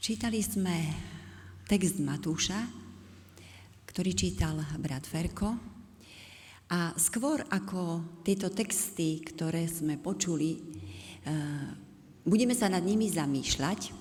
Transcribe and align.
Čítali 0.00 0.40
sme 0.40 0.80
text 1.68 2.00
Matúša, 2.00 2.56
ktorý 3.84 4.16
čítal 4.16 4.56
brat 4.80 5.04
Ferko. 5.04 5.52
A 6.72 6.96
skôr 6.96 7.44
ako 7.44 8.00
tieto 8.24 8.48
texty, 8.48 9.20
ktoré 9.20 9.68
sme 9.68 10.00
počuli, 10.00 10.56
eh, 10.56 11.68
budeme 12.24 12.56
sa 12.56 12.72
nad 12.72 12.80
nimi 12.80 13.12
zamýšľať, 13.12 13.92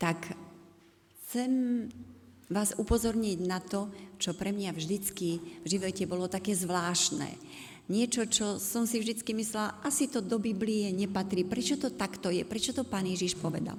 tak 0.00 0.32
chcem 1.28 1.92
vás 2.48 2.72
upozorniť 2.80 3.38
na 3.44 3.60
to, 3.60 3.92
čo 4.16 4.32
pre 4.32 4.48
mňa 4.48 4.72
vždycky 4.72 5.60
v 5.60 5.66
živote 5.68 6.08
bolo 6.08 6.24
také 6.24 6.56
zvláštne. 6.56 7.36
Niečo, 7.92 8.24
čo 8.32 8.56
som 8.56 8.88
si 8.88 8.96
vždycky 8.96 9.36
myslela, 9.36 9.76
asi 9.84 10.08
to 10.08 10.24
do 10.24 10.40
Biblie 10.40 10.88
nepatrí. 10.88 11.44
Prečo 11.44 11.76
to 11.76 11.92
takto 11.92 12.32
je? 12.32 12.48
Prečo 12.48 12.72
to 12.72 12.88
Pán 12.88 13.04
Ježiš 13.04 13.36
povedal? 13.36 13.76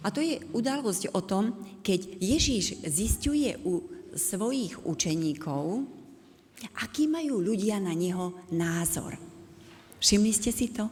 A 0.00 0.08
to 0.08 0.24
je 0.24 0.40
udalosť 0.56 1.12
o 1.12 1.20
tom, 1.20 1.52
keď 1.84 2.20
Ježíš 2.20 2.80
zistuje 2.88 3.52
u 3.68 3.84
svojich 4.16 4.80
učeníkov, 4.88 5.84
aký 6.80 7.04
majú 7.04 7.40
ľudia 7.40 7.76
na 7.80 7.92
neho 7.92 8.32
názor. 8.48 9.20
Všimli 10.00 10.32
ste 10.32 10.50
si 10.52 10.72
to? 10.72 10.88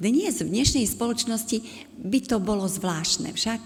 Dnes, 0.00 0.40
v 0.40 0.48
dnešnej 0.48 0.88
spoločnosti, 0.88 1.60
by 2.00 2.18
to 2.24 2.40
bolo 2.40 2.64
zvláštne 2.64 3.36
však. 3.36 3.62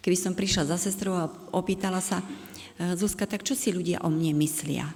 Keby 0.00 0.16
som 0.16 0.38
prišla 0.38 0.70
za 0.70 0.78
sestrou 0.78 1.18
a 1.18 1.30
opýtala 1.52 1.98
sa, 2.00 2.22
Zuzka, 2.80 3.28
tak 3.28 3.44
čo 3.44 3.52
si 3.52 3.76
ľudia 3.76 4.00
o 4.00 4.08
mne 4.08 4.32
myslia? 4.40 4.88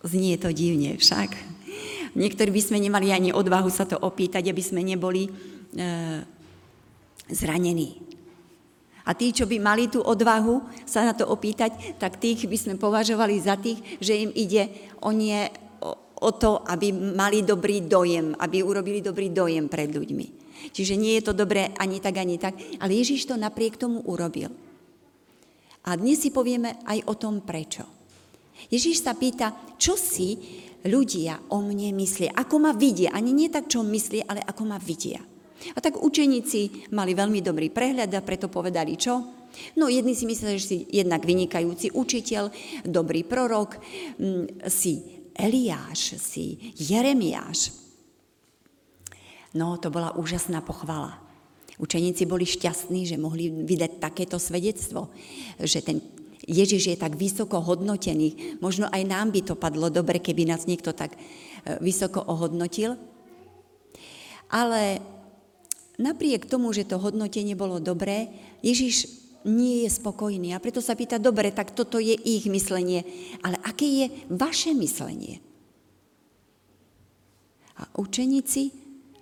Znie 0.00 0.40
to 0.40 0.48
divne 0.56 0.96
však. 0.96 1.36
Niektorí 2.16 2.48
by 2.48 2.62
sme 2.64 2.78
nemali 2.80 3.12
ani 3.12 3.34
odvahu 3.34 3.68
sa 3.68 3.84
to 3.84 4.00
opýtať, 4.00 4.48
aby 4.48 4.62
sme 4.64 4.80
neboli 4.80 5.28
zranení. 7.30 8.04
A 9.04 9.12
tí, 9.12 9.36
čo 9.36 9.44
by 9.44 9.60
mali 9.60 9.92
tú 9.92 10.00
odvahu 10.00 10.64
sa 10.88 11.04
na 11.04 11.12
to 11.12 11.28
opýtať, 11.28 12.00
tak 12.00 12.16
tých 12.16 12.48
by 12.48 12.56
sme 12.56 12.74
považovali 12.80 13.36
za 13.36 13.60
tých, 13.60 14.00
že 14.00 14.16
im 14.16 14.32
ide 14.32 14.72
o, 15.04 15.12
nie, 15.12 15.44
o, 16.24 16.30
to, 16.32 16.64
aby 16.64 16.88
mali 16.92 17.44
dobrý 17.44 17.84
dojem, 17.84 18.32
aby 18.32 18.64
urobili 18.64 19.04
dobrý 19.04 19.28
dojem 19.28 19.68
pred 19.68 19.92
ľuďmi. 19.92 20.26
Čiže 20.72 20.96
nie 20.96 21.20
je 21.20 21.28
to 21.28 21.36
dobré 21.36 21.76
ani 21.76 22.00
tak, 22.00 22.16
ani 22.16 22.40
tak, 22.40 22.56
ale 22.80 22.96
Ježiš 22.96 23.28
to 23.28 23.36
napriek 23.36 23.76
tomu 23.76 24.00
urobil. 24.08 24.48
A 25.84 26.00
dnes 26.00 26.24
si 26.24 26.32
povieme 26.32 26.80
aj 26.88 27.04
o 27.04 27.14
tom 27.20 27.44
prečo. 27.44 27.84
Ježiš 28.72 29.04
sa 29.04 29.12
pýta, 29.12 29.52
čo 29.76 30.00
si 30.00 30.40
ľudia 30.88 31.52
o 31.52 31.60
mne 31.60 31.92
myslia, 32.00 32.32
ako 32.32 32.56
ma 32.56 32.72
vidia, 32.72 33.12
ani 33.12 33.36
nie 33.36 33.52
tak, 33.52 33.68
čo 33.68 33.84
myslia, 33.84 34.24
ale 34.24 34.40
ako 34.40 34.62
ma 34.64 34.80
vidia. 34.80 35.20
A 35.74 35.78
tak 35.80 36.00
učeníci 36.00 36.90
mali 36.92 37.14
veľmi 37.14 37.40
dobrý 37.40 37.70
prehľad 37.70 38.10
a 38.14 38.26
preto 38.26 38.50
povedali 38.50 38.98
čo? 38.98 39.44
No 39.78 39.86
jedni 39.86 40.18
si 40.18 40.26
mysleli, 40.26 40.58
že 40.58 40.66
si 40.66 40.78
jednak 40.90 41.22
vynikajúci 41.22 41.94
učiteľ, 41.94 42.50
dobrý 42.84 43.22
prorok, 43.22 43.78
mm, 44.18 44.66
si 44.66 45.22
Eliáš, 45.34 46.18
si 46.18 46.74
Jeremiáš. 46.78 47.74
No 49.54 49.78
to 49.78 49.90
bola 49.94 50.14
úžasná 50.18 50.58
pochvala. 50.62 51.22
Učeníci 51.78 52.26
boli 52.26 52.46
šťastní, 52.46 53.06
že 53.06 53.18
mohli 53.18 53.50
vydať 53.50 53.98
takéto 53.98 54.38
svedectvo, 54.38 55.10
že 55.58 55.82
ten 55.82 55.98
Ježiš 56.44 56.94
je 56.94 56.96
tak 57.00 57.16
vysoko 57.16 57.58
hodnotený. 57.58 58.60
Možno 58.60 58.86
aj 58.92 59.02
nám 59.08 59.32
by 59.32 59.40
to 59.42 59.54
padlo 59.56 59.88
dobre, 59.88 60.20
keby 60.20 60.44
nás 60.44 60.68
niekto 60.68 60.92
tak 60.92 61.16
e, 61.16 61.18
vysoko 61.80 62.20
ohodnotil. 62.20 63.00
Ale 64.52 65.00
napriek 65.98 66.46
tomu, 66.46 66.74
že 66.74 66.88
to 66.88 66.98
hodnotenie 66.98 67.54
bolo 67.54 67.78
dobré, 67.78 68.30
Ježiš 68.64 69.08
nie 69.44 69.84
je 69.84 69.90
spokojný 69.92 70.56
a 70.56 70.62
preto 70.62 70.80
sa 70.80 70.96
pýta, 70.96 71.20
dobre, 71.20 71.52
tak 71.52 71.76
toto 71.76 72.00
je 72.00 72.16
ich 72.16 72.48
myslenie, 72.48 73.04
ale 73.44 73.60
aké 73.60 73.84
je 73.84 74.06
vaše 74.32 74.72
myslenie? 74.72 75.44
A 77.76 77.84
učeníci 78.00 78.72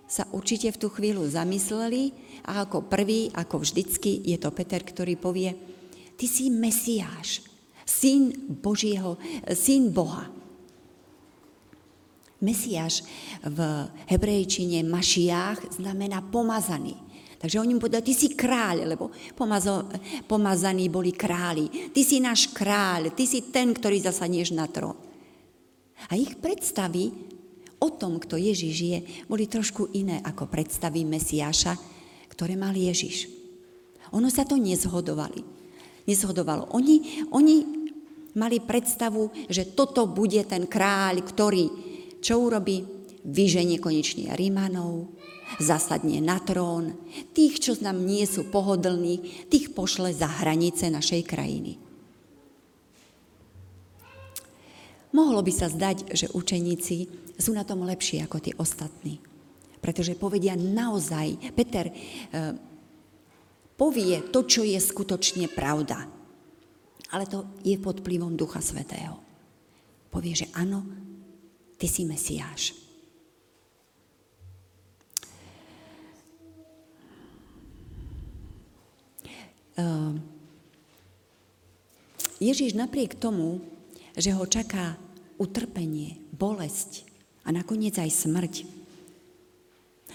sa 0.07 0.29
určite 0.31 0.69
v 0.71 0.79
tú 0.79 0.87
chvíľu 0.93 1.25
zamysleli 1.27 2.13
a 2.45 2.63
ako 2.63 2.85
prvý, 2.85 3.33
ako 3.33 3.65
vždycky, 3.65 4.21
je 4.23 4.37
to 4.37 4.53
Peter, 4.53 4.79
ktorý 4.79 5.17
povie, 5.17 5.57
ty 6.15 6.29
si 6.29 6.53
Mesiáš, 6.53 7.43
syn 7.83 8.31
Božieho, 8.61 9.17
syn 9.51 9.91
Boha. 9.91 10.29
Mesiáš 12.43 13.07
v 13.41 13.87
hebrejčine 14.11 14.83
Mašiách 14.83 15.79
znamená 15.79 16.19
pomazaný. 16.19 16.99
Takže 17.43 17.59
oni 17.59 17.75
mu 17.75 17.83
povedali, 17.83 18.07
ty 18.07 18.15
si 18.15 18.39
kráľ, 18.39 18.87
lebo 18.87 19.11
pomazo, 19.35 19.83
pomazaní 20.27 20.87
boli 20.87 21.11
králi. 21.11 21.91
Ty 21.91 22.01
si 22.03 22.23
náš 22.23 22.51
kráľ, 22.55 23.11
ty 23.11 23.27
si 23.27 23.51
ten, 23.51 23.75
ktorý 23.75 23.99
zasadneš 23.99 24.55
na 24.55 24.63
trón. 24.67 24.95
A 26.07 26.15
ich 26.15 26.39
predstavy 26.39 27.11
o 27.83 27.91
tom, 27.91 28.15
kto 28.15 28.39
Ježiš 28.39 28.75
je, 28.79 28.99
boli 29.27 29.47
trošku 29.47 29.91
iné 29.91 30.23
ako 30.23 30.47
predstavy 30.47 31.03
Mesiáša, 31.03 31.75
ktoré 32.31 32.55
mal 32.55 32.71
Ježiš. 32.71 33.27
Ono 34.15 34.31
sa 34.31 34.47
to 34.47 34.55
nezhodovali. 34.55 35.43
Nezhodovalo. 36.07 36.71
Oni, 36.71 37.27
oni 37.27 37.55
mali 38.39 38.63
predstavu, 38.63 39.51
že 39.51 39.75
toto 39.75 40.07
bude 40.07 40.47
ten 40.47 40.63
kráľ, 40.63 41.27
ktorý 41.27 41.92
čo 42.23 42.39
urobí? 42.39 42.87
Vyženie 43.23 43.79
konečne 43.79 44.31
Rímanov, 44.35 45.11
zasadne 45.59 46.23
na 46.23 46.39
trón. 46.39 46.95
Tých, 47.35 47.59
čo 47.59 47.71
nám 47.79 48.03
nie 48.03 48.23
sú 48.23 48.47
pohodlní, 48.47 49.47
tých 49.51 49.75
pošle 49.75 50.15
za 50.15 50.27
hranice 50.27 50.87
našej 50.87 51.23
krajiny. 51.27 51.79
Mohlo 55.13 55.45
by 55.45 55.53
sa 55.53 55.69
zdať, 55.69 56.09
že 56.09 56.33
učeníci 56.33 56.97
sú 57.37 57.53
na 57.53 57.61
tom 57.61 57.85
lepšie 57.85 58.25
ako 58.25 58.37
tí 58.41 58.51
ostatní. 58.57 59.21
Pretože 59.77 60.17
povedia 60.17 60.57
naozaj, 60.57 61.53
Peter 61.53 61.91
e, 61.91 61.93
povie 63.77 64.25
to, 64.33 64.47
čo 64.47 64.65
je 64.65 64.79
skutočne 64.79 65.51
pravda. 65.53 66.07
Ale 67.13 67.29
to 67.29 67.61
je 67.61 67.77
pod 67.77 68.01
vplyvom 68.01 68.33
Ducha 68.33 68.57
Svetého. 68.57 69.21
Povie, 70.09 70.33
že 70.33 70.49
áno, 70.57 70.81
ty 71.83 71.91
si 71.91 72.07
Mesiáš. 72.07 72.71
Ehm, 79.75 80.23
Ježíš 82.39 82.79
napriek 82.79 83.19
tomu, 83.19 83.59
že 84.15 84.31
ho 84.31 84.47
čaká 84.47 84.95
utrpenie, 85.35 86.23
bolesť 86.31 87.03
a 87.43 87.51
nakoniec 87.51 87.99
aj 87.99 88.11
smrť, 88.15 88.63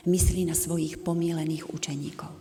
myslí 0.08 0.48
na 0.48 0.56
svojich 0.56 1.04
pomílených 1.04 1.68
učeníkov. 1.68 2.32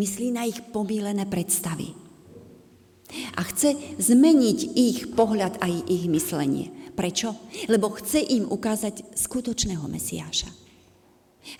Myslí 0.00 0.32
na 0.32 0.48
ich 0.48 0.64
pomílené 0.72 1.28
predstavy. 1.28 1.92
A 3.36 3.44
chce 3.44 3.76
zmeniť 4.00 4.58
ich 4.72 5.12
pohľad 5.12 5.60
aj 5.60 5.72
ich 5.92 6.08
myslenie. 6.08 6.83
Prečo? 6.94 7.50
Lebo 7.66 7.90
chce 7.90 8.22
im 8.22 8.46
ukázať 8.46 9.18
skutočného 9.18 9.84
Mesiáša. 9.90 10.50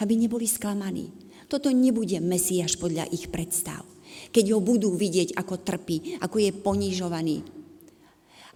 Aby 0.01 0.15
neboli 0.17 0.47
sklamaní. 0.47 1.11
Toto 1.51 1.69
nebude 1.75 2.23
Mesiáš 2.23 2.79
podľa 2.81 3.11
ich 3.11 3.29
predstav. 3.29 3.85
Keď 4.31 4.55
ho 4.55 4.61
budú 4.63 4.95
vidieť, 4.95 5.35
ako 5.35 5.61
trpí, 5.61 6.23
ako 6.23 6.37
je 6.39 6.51
ponižovaný, 6.55 7.37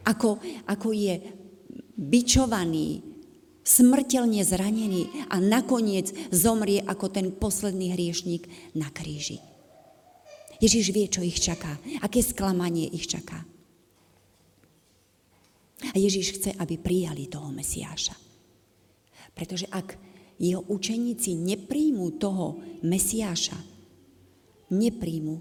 ako, 0.07 0.39
ako 0.71 0.89
je 0.95 1.15
bičovaný, 1.99 3.03
smrteľne 3.67 4.41
zranený 4.41 5.29
a 5.29 5.37
nakoniec 5.43 6.09
zomrie 6.33 6.81
ako 6.81 7.13
ten 7.13 7.29
posledný 7.35 7.93
hriešník 7.93 8.49
na 8.79 8.89
kríži. 8.89 9.45
Ježiš 10.59 10.91
vie, 10.91 11.07
čo 11.07 11.21
ich 11.21 11.39
čaká, 11.39 11.77
aké 12.01 12.25
sklamanie 12.25 12.89
ich 12.89 13.07
čaká. 13.07 13.45
A 15.79 15.97
Ježiš 15.97 16.41
chce, 16.41 16.51
aby 16.59 16.75
prijali 16.79 17.31
toho 17.31 17.55
Mesiáša. 17.55 18.15
Pretože 19.35 19.71
ak 19.71 19.95
jeho 20.39 20.63
učeníci 20.67 21.35
nepríjmú 21.39 22.19
toho 22.19 22.59
Mesiáša, 22.83 23.59
nepríjmú 24.75 25.37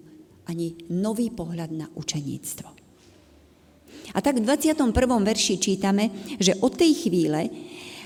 ani 0.48 0.78
nový 0.94 1.34
pohľad 1.34 1.69
na 1.74 1.88
učeníctvo. 1.92 2.69
A 4.16 4.19
tak 4.24 4.39
v 4.39 4.45
21. 4.45 4.94
verši 5.25 5.56
čítame, 5.60 6.10
že 6.39 6.56
od 6.63 6.74
tej 6.74 7.07
chvíle 7.07 7.50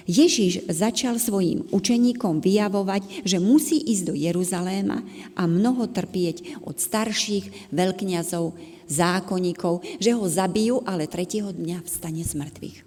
Ježiš 0.09 0.69
začal 0.69 1.21
svojim 1.21 1.67
učeníkom 1.69 2.41
vyjavovať, 2.41 3.25
že 3.25 3.37
musí 3.37 3.77
ísť 3.81 4.03
do 4.11 4.15
Jeruzaléma 4.17 5.01
a 5.37 5.43
mnoho 5.45 5.89
trpieť 5.89 6.61
od 6.65 6.77
starších 6.77 7.73
veľkňazov, 7.73 8.53
zákonníkov, 8.91 9.85
že 10.03 10.11
ho 10.11 10.25
zabijú, 10.27 10.83
ale 10.83 11.07
tretieho 11.07 11.53
dňa 11.55 11.85
vstane 11.87 12.23
z 12.27 12.33
mŕtvych. 12.35 12.77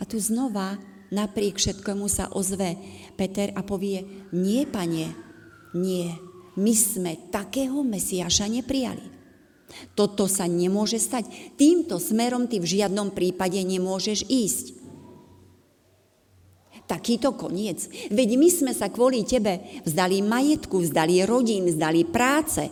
A 0.00 0.08
tu 0.08 0.16
znova 0.16 0.80
napriek 1.12 1.60
všetkému 1.60 2.08
sa 2.08 2.32
ozve 2.32 2.74
Peter 3.14 3.52
a 3.54 3.60
povie, 3.60 4.02
nie, 4.32 4.64
pane, 4.64 5.30
Nie, 5.70 6.18
my 6.58 6.74
sme 6.74 7.30
takého 7.30 7.86
Mesiáša 7.86 8.50
neprijali. 8.50 9.06
Toto 9.94 10.26
sa 10.26 10.50
nemôže 10.50 10.98
stať. 10.98 11.30
Týmto 11.54 12.02
smerom 12.02 12.50
ty 12.50 12.58
v 12.58 12.66
žiadnom 12.66 13.14
prípade 13.14 13.62
nemôžeš 13.62 14.26
ísť. 14.26 14.79
Takýto 16.90 17.38
koniec. 17.38 17.86
Veď 18.10 18.34
my 18.34 18.48
sme 18.50 18.72
sa 18.74 18.90
kvôli 18.90 19.22
tebe 19.22 19.62
vzdali 19.86 20.26
majetku, 20.26 20.82
vzdali 20.82 21.22
rodín, 21.22 21.70
vzdali 21.70 22.02
práce. 22.10 22.66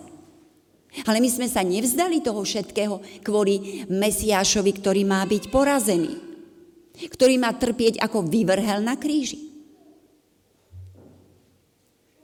Ale 1.06 1.22
my 1.22 1.30
sme 1.30 1.46
sa 1.46 1.62
nevzdali 1.62 2.18
toho 2.18 2.42
všetkého 2.42 3.22
kvôli 3.22 3.86
Mesiášovi, 3.86 4.72
ktorý 4.82 5.06
má 5.06 5.22
byť 5.22 5.54
porazený. 5.54 6.18
Ktorý 6.98 7.38
má 7.38 7.54
trpieť 7.54 8.02
ako 8.02 8.26
vyvrhel 8.26 8.82
na 8.82 8.98
kríži. 8.98 9.38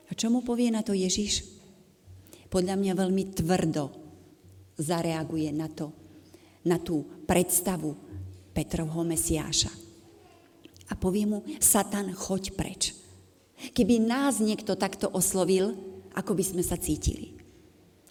A 0.09 0.11
čo 0.11 0.27
mu 0.27 0.43
povie 0.43 0.67
na 0.67 0.83
to 0.83 0.91
Ježiš? 0.91 1.47
Podľa 2.51 2.75
mňa 2.75 2.91
veľmi 2.91 3.23
tvrdo 3.31 3.83
zareaguje 4.75 5.47
na 5.55 5.71
to, 5.71 5.95
na 6.67 6.75
tú 6.75 7.23
predstavu 7.23 7.95
Petrovho 8.51 9.07
Mesiáša. 9.07 9.84
A 10.89 10.93
povie 10.93 11.25
mu, 11.25 11.41
Satan, 11.57 12.13
choď 12.13 12.53
preč. 12.53 12.93
Keby 13.73 14.03
nás 14.03 14.37
niekto 14.43 14.77
takto 14.77 15.09
oslovil, 15.09 15.73
ako 16.13 16.37
by 16.37 16.43
sme 16.43 16.63
sa 16.63 16.77
cítili. 16.77 17.35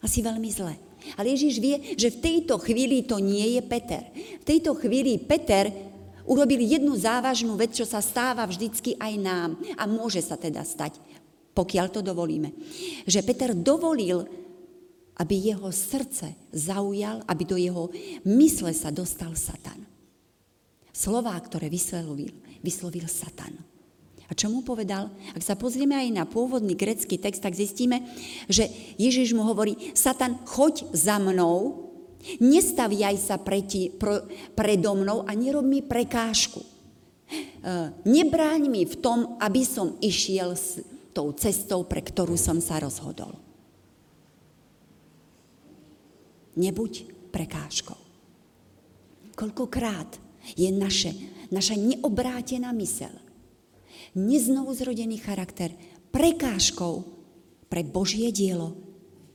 Asi 0.04 0.20
veľmi 0.20 0.50
zle. 0.52 0.76
Ale 1.16 1.32
Ježiš 1.32 1.60
vie, 1.60 1.76
že 1.96 2.12
v 2.12 2.20
tejto 2.20 2.56
chvíli 2.60 3.04
to 3.04 3.20
nie 3.20 3.56
je 3.56 3.62
Peter. 3.64 4.04
V 4.40 4.44
tejto 4.44 4.76
chvíli 4.76 5.20
Peter 5.20 5.68
urobil 6.24 6.64
jednu 6.64 6.96
závažnú 6.96 7.56
vec, 7.56 7.76
čo 7.76 7.84
sa 7.84 8.00
stáva 8.00 8.48
vždycky 8.48 8.96
aj 8.96 9.12
nám. 9.20 9.50
A 9.76 9.84
môže 9.84 10.24
sa 10.24 10.40
teda 10.40 10.64
stať, 10.64 10.96
pokiaľ 11.52 11.86
to 11.92 12.00
dovolíme. 12.00 12.52
Že 13.04 13.20
Peter 13.24 13.50
dovolil, 13.52 14.24
aby 15.20 15.34
jeho 15.54 15.68
srdce 15.70 16.34
zaujal, 16.50 17.22
aby 17.28 17.42
do 17.46 17.56
jeho 17.60 17.92
mysle 18.26 18.72
sa 18.74 18.88
dostal 18.90 19.32
Satan. 19.36 19.84
Slová, 20.94 21.36
ktoré 21.40 21.68
vyslovil, 21.68 22.32
vyslovil 22.64 23.04
Satan. 23.04 23.52
A 24.24 24.32
čo 24.32 24.48
mu 24.48 24.64
povedal? 24.64 25.12
Ak 25.36 25.44
sa 25.44 25.52
pozrieme 25.52 25.92
aj 25.92 26.08
na 26.08 26.24
pôvodný 26.24 26.72
grecký 26.72 27.20
text, 27.20 27.44
tak 27.44 27.52
zistíme, 27.52 28.08
že 28.48 28.72
Ježiš 28.96 29.36
mu 29.36 29.44
hovorí, 29.44 29.92
Satan, 29.92 30.40
choď 30.48 30.88
za 30.96 31.20
mnou, 31.20 31.92
nestaviaj 32.40 33.20
sa 33.20 33.36
preti, 33.36 33.92
pro, 33.92 34.24
predo 34.56 34.96
mnou 34.96 35.28
a 35.28 35.36
nerob 35.36 35.68
mi 35.68 35.84
prekážku. 35.84 36.64
E, 36.64 36.68
nebráň 38.08 38.72
mi 38.72 38.88
v 38.88 38.96
tom, 38.96 39.36
aby 39.44 39.60
som 39.60 40.00
išiel 40.00 40.56
s 40.56 40.80
tou 41.12 41.28
cestou, 41.36 41.84
pre 41.84 42.00
ktorú 42.00 42.40
som 42.40 42.64
sa 42.64 42.80
rozhodol. 42.80 43.36
Nebuď 46.56 47.12
prekážkou. 47.28 47.98
Koľkokrát 49.34 50.16
je 50.54 50.70
naše, 50.70 51.10
naša 51.50 51.76
neobrátená 51.76 52.72
mysel, 52.76 53.12
neznovu 54.14 54.72
zrodený 54.72 55.18
charakter 55.20 55.74
prekážkou 56.14 57.04
pre 57.66 57.82
Božie 57.82 58.30
dielo, 58.30 58.78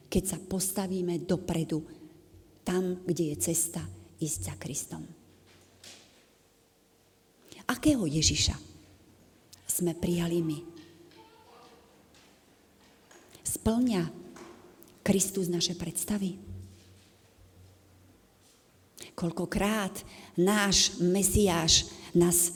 keď 0.07 0.23
sa 0.35 0.38
postavíme 0.39 1.21
dopredu, 1.27 1.85
tam, 2.63 3.01
kde 3.03 3.33
je 3.33 3.51
cesta 3.51 3.81
ísť 4.21 4.39
za 4.45 4.56
Kristom. 4.56 5.03
Akého 7.69 8.06
Ježiša 8.09 8.57
sme 9.69 9.94
prijali 9.94 10.41
my? 10.41 10.59
Splňa 13.45 14.03
Kristus 15.06 15.50
naše 15.50 15.77
predstavy? 15.77 16.48
Koľkokrát 19.19 20.00
náš 20.39 20.95
Mesiáš 21.04 21.92
nás 22.16 22.56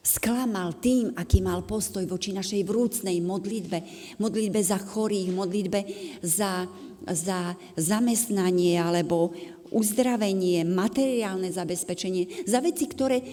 sklamal 0.00 0.80
tým, 0.80 1.12
aký 1.12 1.44
mal 1.44 1.60
postoj 1.60 2.08
voči 2.08 2.32
našej 2.32 2.64
vrúcnej 2.64 3.20
modlitbe, 3.20 3.84
modlitbe 4.16 4.60
za 4.64 4.80
chorých, 4.80 5.28
modlitbe 5.36 5.80
za, 6.24 6.64
za 7.04 7.52
zamestnanie 7.76 8.80
alebo 8.80 9.36
uzdravenie, 9.76 10.64
materiálne 10.64 11.52
zabezpečenie, 11.52 12.48
za 12.48 12.64
veci, 12.64 12.88
ktoré 12.88 13.20
e, 13.20 13.26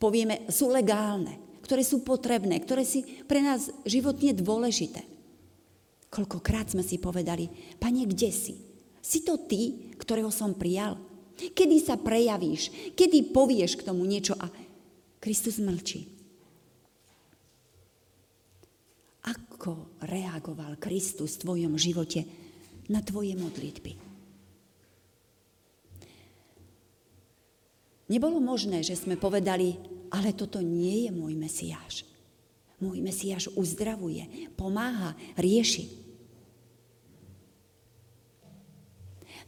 povieme 0.00 0.48
sú 0.48 0.72
legálne, 0.72 1.60
ktoré 1.60 1.84
sú 1.84 2.00
potrebné, 2.00 2.56
ktoré 2.64 2.88
si 2.88 3.04
pre 3.28 3.44
nás 3.44 3.68
životne 3.84 4.32
dôležité. 4.32 5.04
Koľkokrát 6.08 6.72
sme 6.72 6.80
si 6.80 6.96
povedali, 6.96 7.76
pane, 7.76 8.08
kde 8.08 8.32
si? 8.32 8.69
Si 9.00 9.24
to 9.24 9.40
ty, 9.48 9.92
ktorého 9.96 10.28
som 10.28 10.52
prijal? 10.52 11.00
Kedy 11.40 11.76
sa 11.80 11.96
prejavíš? 11.96 12.92
Kedy 12.92 13.32
povieš 13.32 13.80
k 13.80 13.86
tomu 13.88 14.04
niečo 14.04 14.36
a 14.36 14.52
Kristus 15.16 15.56
mlčí? 15.56 16.04
Ako 19.24 20.00
reagoval 20.04 20.76
Kristus 20.76 21.40
v 21.40 21.42
tvojom 21.44 21.74
živote 21.80 22.28
na 22.92 23.00
tvoje 23.00 23.32
modlitby? 23.36 23.92
Nebolo 28.10 28.42
možné, 28.42 28.82
že 28.82 28.98
sme 28.98 29.14
povedali, 29.14 29.78
ale 30.10 30.34
toto 30.34 30.58
nie 30.58 31.06
je 31.06 31.10
môj 31.14 31.38
Mesiáš. 31.38 32.02
Môj 32.82 32.98
Mesiáš 32.98 33.46
uzdravuje, 33.54 34.50
pomáha, 34.58 35.14
rieši. 35.38 36.09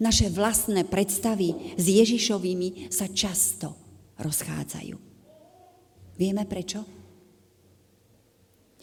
Naše 0.03 0.27
vlastné 0.35 0.83
predstavy 0.83 1.79
s 1.79 1.85
Ježišovými 1.87 2.91
sa 2.91 3.07
často 3.07 3.79
rozchádzajú. 4.19 4.97
Vieme 6.19 6.43
prečo? 6.51 6.83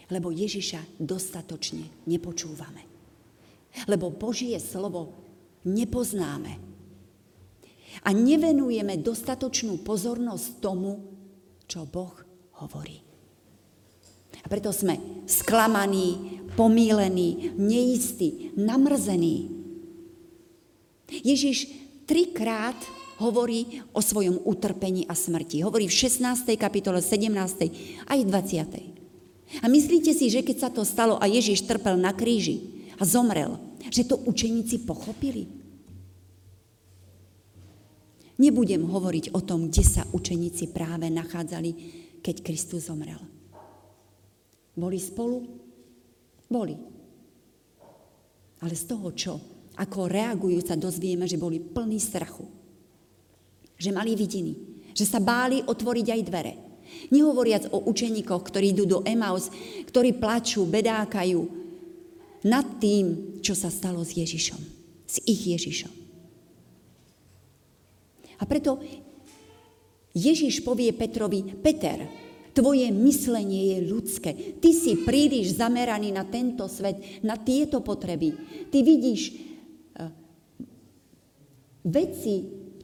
Lebo 0.10 0.32
Ježiša 0.32 0.98
dostatočne 0.98 2.08
nepočúvame. 2.08 2.88
Lebo 3.86 4.10
Božie 4.10 4.58
slovo 4.58 5.14
nepoznáme. 5.68 6.58
A 8.08 8.10
nevenujeme 8.16 8.98
dostatočnú 9.04 9.84
pozornosť 9.84 10.48
tomu, 10.64 11.04
čo 11.68 11.84
Boh 11.86 12.16
hovorí. 12.64 13.04
A 14.40 14.48
preto 14.48 14.72
sme 14.72 15.28
sklamaní, 15.28 16.42
pomílení, 16.56 17.54
neistí, 17.60 18.56
namrzení, 18.56 19.59
Ježiš 21.10 21.70
trikrát 22.06 22.78
hovorí 23.20 23.84
o 23.92 24.00
svojom 24.00 24.40
utrpení 24.48 25.04
a 25.06 25.14
smrti. 25.14 25.62
Hovorí 25.62 25.92
v 25.92 25.98
16. 26.08 26.48
kapitole, 26.56 27.04
17. 27.04 28.08
aj 28.08 28.20
20. 28.26 29.60
A 29.60 29.66
myslíte 29.68 30.14
si, 30.16 30.32
že 30.32 30.46
keď 30.46 30.58
sa 30.58 30.70
to 30.72 30.88
stalo 30.88 31.20
a 31.20 31.26
Ježiš 31.28 31.68
trpel 31.68 32.00
na 32.00 32.16
kríži 32.16 32.88
a 32.96 33.04
zomrel, 33.04 33.58
že 33.92 34.08
to 34.08 34.16
učeníci 34.16 34.88
pochopili? 34.88 35.50
Nebudem 38.40 38.88
hovoriť 38.88 39.36
o 39.36 39.44
tom, 39.44 39.68
kde 39.68 39.84
sa 39.84 40.08
učeníci 40.16 40.72
práve 40.72 41.12
nachádzali, 41.12 41.72
keď 42.24 42.36
Kristus 42.40 42.88
zomrel. 42.88 43.20
Boli 44.80 44.96
spolu? 44.96 45.44
Boli. 46.48 46.72
Ale 48.64 48.74
z 48.80 48.84
toho 48.88 49.12
čo? 49.12 49.59
Ako 49.80 50.12
reagujú, 50.12 50.60
sa 50.60 50.76
dozvieme, 50.76 51.24
že 51.24 51.40
boli 51.40 51.64
plní 51.64 52.04
strachu. 52.04 52.44
Že 53.80 53.96
mali 53.96 54.12
vidiny. 54.20 54.52
Že 54.92 55.06
sa 55.08 55.20
báli 55.24 55.64
otvoriť 55.64 56.08
aj 56.12 56.22
dvere. 56.28 56.54
Nehovoriac 57.16 57.72
o 57.72 57.88
učeníkoch, 57.88 58.44
ktorí 58.44 58.76
idú 58.76 58.84
do 58.84 59.00
Emaus, 59.08 59.48
ktorí 59.88 60.20
plačú, 60.20 60.68
bedákajú 60.68 61.40
nad 62.44 62.66
tým, 62.84 63.40
čo 63.40 63.56
sa 63.56 63.72
stalo 63.72 64.04
s 64.04 64.20
Ježišom. 64.20 64.60
S 65.08 65.24
ich 65.24 65.48
Ježišom. 65.48 65.94
A 68.40 68.44
preto 68.44 68.84
Ježiš 70.16 70.64
povie 70.64 70.92
Petrovi, 70.92 71.44
Peter, 71.60 72.04
tvoje 72.52 72.88
myslenie 72.92 73.76
je 73.76 73.78
ľudské. 73.88 74.32
Ty 74.60 74.70
si 74.76 75.08
príliš 75.08 75.56
zameraný 75.56 76.12
na 76.12 76.28
tento 76.28 76.68
svet, 76.68 77.24
na 77.24 77.40
tieto 77.40 77.80
potreby. 77.80 78.36
Ty 78.68 78.80
vidíš 78.84 79.49
veci 81.86 82.36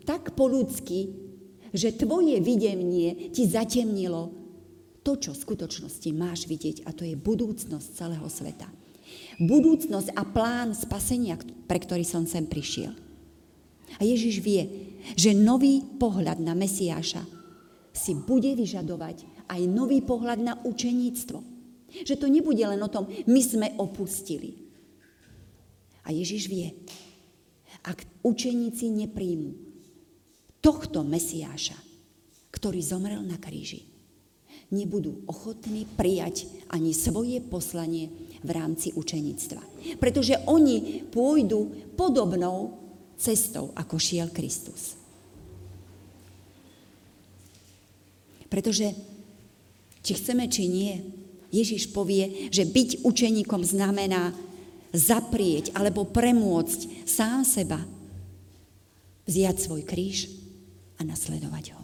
tak 0.05 0.37
po 0.37 0.45
ľudsky, 0.45 1.25
že 1.75 1.97
tvoje 1.97 2.39
videnie 2.39 3.33
ti 3.35 3.43
zatemnilo 3.49 4.31
to, 5.03 5.19
čo 5.19 5.35
v 5.35 5.43
skutočnosti 5.43 6.09
máš 6.15 6.49
vidieť, 6.49 6.87
a 6.87 6.95
to 6.95 7.05
je 7.05 7.13
budúcnosť 7.13 7.87
celého 7.93 8.25
sveta. 8.25 8.65
Budúcnosť 9.37 10.17
a 10.17 10.23
plán 10.25 10.73
spasenia, 10.73 11.37
pre 11.69 11.77
ktorý 11.77 12.01
som 12.01 12.25
sem 12.25 12.47
prišiel. 12.49 12.95
A 13.99 14.01
Ježiš 14.01 14.41
vie, 14.41 14.63
že 15.13 15.37
nový 15.37 15.85
pohľad 16.01 16.41
na 16.41 16.57
Mesiáša 16.57 17.21
si 17.93 18.17
bude 18.17 18.49
vyžadovať 18.57 19.45
aj 19.45 19.61
nový 19.69 20.01
pohľad 20.01 20.39
na 20.41 20.53
učeníctvo. 20.65 21.39
Že 22.03 22.15
to 22.17 22.27
nebude 22.27 22.59
len 22.59 22.81
o 22.81 22.89
tom, 22.89 23.07
my 23.07 23.41
sme 23.45 23.67
opustili. 23.77 24.67
A 26.03 26.11
Ježiš 26.11 26.49
vie, 26.49 26.75
ak 27.86 28.25
učeníci 28.25 28.89
nepríjmu 28.89 29.54
tohto 30.60 31.06
Mesiáša, 31.06 31.77
ktorý 32.50 32.82
zomrel 32.82 33.22
na 33.22 33.38
kríži, 33.38 33.86
nebudú 34.74 35.22
ochotní 35.30 35.86
prijať 35.86 36.50
ani 36.74 36.89
svoje 36.89 37.38
poslanie 37.38 38.10
v 38.42 38.50
rámci 38.50 38.89
učenictva. 38.98 39.62
Pretože 40.01 40.42
oni 40.50 41.06
pôjdu 41.13 41.94
podobnou 41.94 42.82
cestou, 43.15 43.70
ako 43.77 44.01
šiel 44.01 44.34
Kristus. 44.34 44.98
Pretože, 48.50 48.98
či 50.01 50.12
chceme, 50.18 50.50
či 50.50 50.65
nie, 50.65 50.94
Ježiš 51.54 51.94
povie, 51.94 52.50
že 52.50 52.68
byť 52.68 53.06
učeníkom 53.06 53.62
znamená 53.63 54.36
zaprieť 54.94 55.74
alebo 55.74 56.06
premôcť 56.06 57.08
sám 57.08 57.48
seba, 57.48 57.82
vziať 59.25 59.56
svoj 59.58 59.82
kríž 59.86 60.30
a 60.98 61.08
nasledovať 61.08 61.65
ho. 61.74 61.82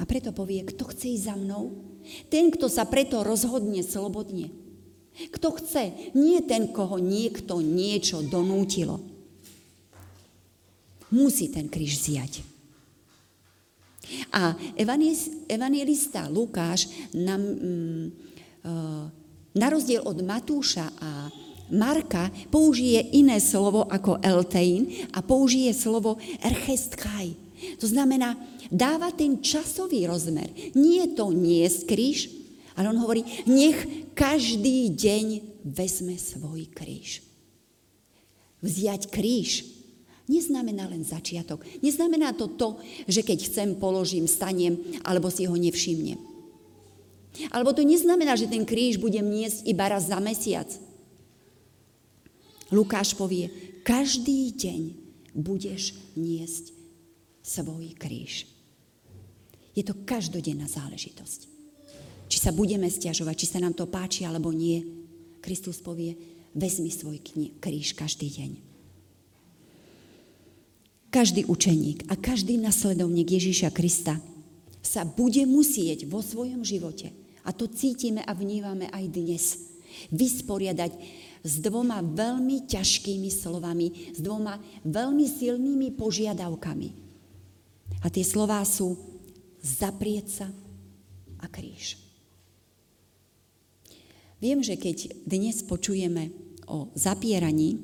A 0.00 0.02
preto 0.02 0.34
povie, 0.34 0.66
kto 0.66 0.90
chce 0.90 1.14
ísť 1.14 1.24
za 1.30 1.36
mnou, 1.38 1.70
ten, 2.26 2.50
kto 2.50 2.66
sa 2.66 2.82
preto 2.88 3.22
rozhodne 3.22 3.86
slobodne. 3.86 4.50
Kto 5.12 5.54
chce, 5.60 6.12
nie 6.16 6.40
ten, 6.42 6.72
koho 6.72 6.98
niekto 6.98 7.60
niečo 7.62 8.24
donútilo. 8.24 8.98
Musí 11.12 11.52
ten 11.52 11.68
kríž 11.68 12.00
zjať. 12.00 12.42
A 14.32 14.56
evangelista 15.52 16.26
Lukáš 16.32 16.88
nám, 17.12 17.40
mm, 17.40 18.04
eh, 18.64 19.04
na 19.52 19.68
rozdiel 19.68 20.04
od 20.04 20.20
Matúša 20.24 20.88
a 21.00 21.28
Marka 21.72 22.28
použije 22.52 23.00
iné 23.16 23.40
slovo 23.40 23.88
ako 23.88 24.20
eltein 24.20 25.08
a 25.16 25.24
použije 25.24 25.72
slovo 25.72 26.20
erchestkaj. 26.44 27.32
To 27.80 27.86
znamená, 27.88 28.36
dáva 28.68 29.08
ten 29.14 29.40
časový 29.40 30.04
rozmer. 30.04 30.52
Nie 30.76 31.16
to 31.16 31.32
nie 31.32 31.64
kríž, 31.64 32.28
ale 32.76 32.92
on 32.92 32.98
hovorí, 33.00 33.24
nech 33.48 34.12
každý 34.12 34.92
deň 34.92 35.26
vezme 35.64 36.16
svoj 36.20 36.68
kríž. 36.72 37.24
Vziať 38.60 39.08
kríž 39.08 39.64
neznamená 40.28 40.88
len 40.88 41.04
začiatok. 41.04 41.64
Neznamená 41.80 42.32
to 42.32 42.52
to, 42.52 42.80
že 43.08 43.24
keď 43.24 43.38
chcem, 43.48 43.68
položím, 43.76 44.28
stanem, 44.28 44.78
alebo 45.04 45.28
si 45.28 45.44
ho 45.48 45.56
nevšimnem. 45.56 46.31
Alebo 47.48 47.72
to 47.72 47.80
neznamená, 47.80 48.36
že 48.36 48.50
ten 48.50 48.64
kríž 48.68 49.00
budem 49.00 49.24
niesť 49.24 49.64
iba 49.64 49.88
raz 49.88 50.12
za 50.12 50.20
mesiac. 50.20 50.68
Lukáš 52.72 53.16
povie, 53.16 53.48
každý 53.84 54.52
deň 54.52 54.80
budeš 55.36 55.96
niesť 56.16 56.72
svoj 57.40 57.96
kríž. 57.96 58.48
Je 59.72 59.80
to 59.80 59.96
každodenná 60.04 60.68
záležitosť. 60.68 61.48
Či 62.28 62.38
sa 62.40 62.52
budeme 62.52 62.88
stiažovať, 62.88 63.44
či 63.44 63.46
sa 63.48 63.60
nám 63.60 63.76
to 63.76 63.88
páči 63.88 64.24
alebo 64.24 64.52
nie, 64.52 64.84
Kristus 65.40 65.80
povie, 65.80 66.16
vezmi 66.52 66.92
svoj 66.92 67.20
kríž 67.60 67.96
každý 67.96 68.28
deň. 68.28 68.50
Každý 71.12 71.44
učeník 71.44 72.08
a 72.08 72.16
každý 72.16 72.56
nasledovník 72.56 73.36
Ježíša 73.36 73.68
Krista 73.68 74.16
sa 74.80 75.04
bude 75.04 75.44
musieť 75.44 76.08
vo 76.08 76.24
svojom 76.24 76.64
živote, 76.64 77.12
a 77.42 77.50
to 77.50 77.66
cítime 77.66 78.22
a 78.22 78.32
vnívame 78.34 78.86
aj 78.90 79.04
dnes, 79.10 79.44
vysporiadať 80.14 80.92
s 81.42 81.54
dvoma 81.58 82.00
veľmi 82.00 82.70
ťažkými 82.70 83.30
slovami, 83.30 84.14
s 84.14 84.20
dvoma 84.22 84.62
veľmi 84.86 85.26
silnými 85.26 85.94
požiadavkami. 85.98 86.88
A 88.02 88.06
tie 88.10 88.22
slová 88.22 88.62
sú 88.62 88.94
zaprieť 89.62 90.26
sa 90.26 90.48
a 91.42 91.46
kríž. 91.50 91.98
Viem, 94.42 94.58
že 94.62 94.74
keď 94.74 95.22
dnes 95.22 95.62
počujeme 95.62 96.34
o 96.66 96.90
zapieraní, 96.98 97.78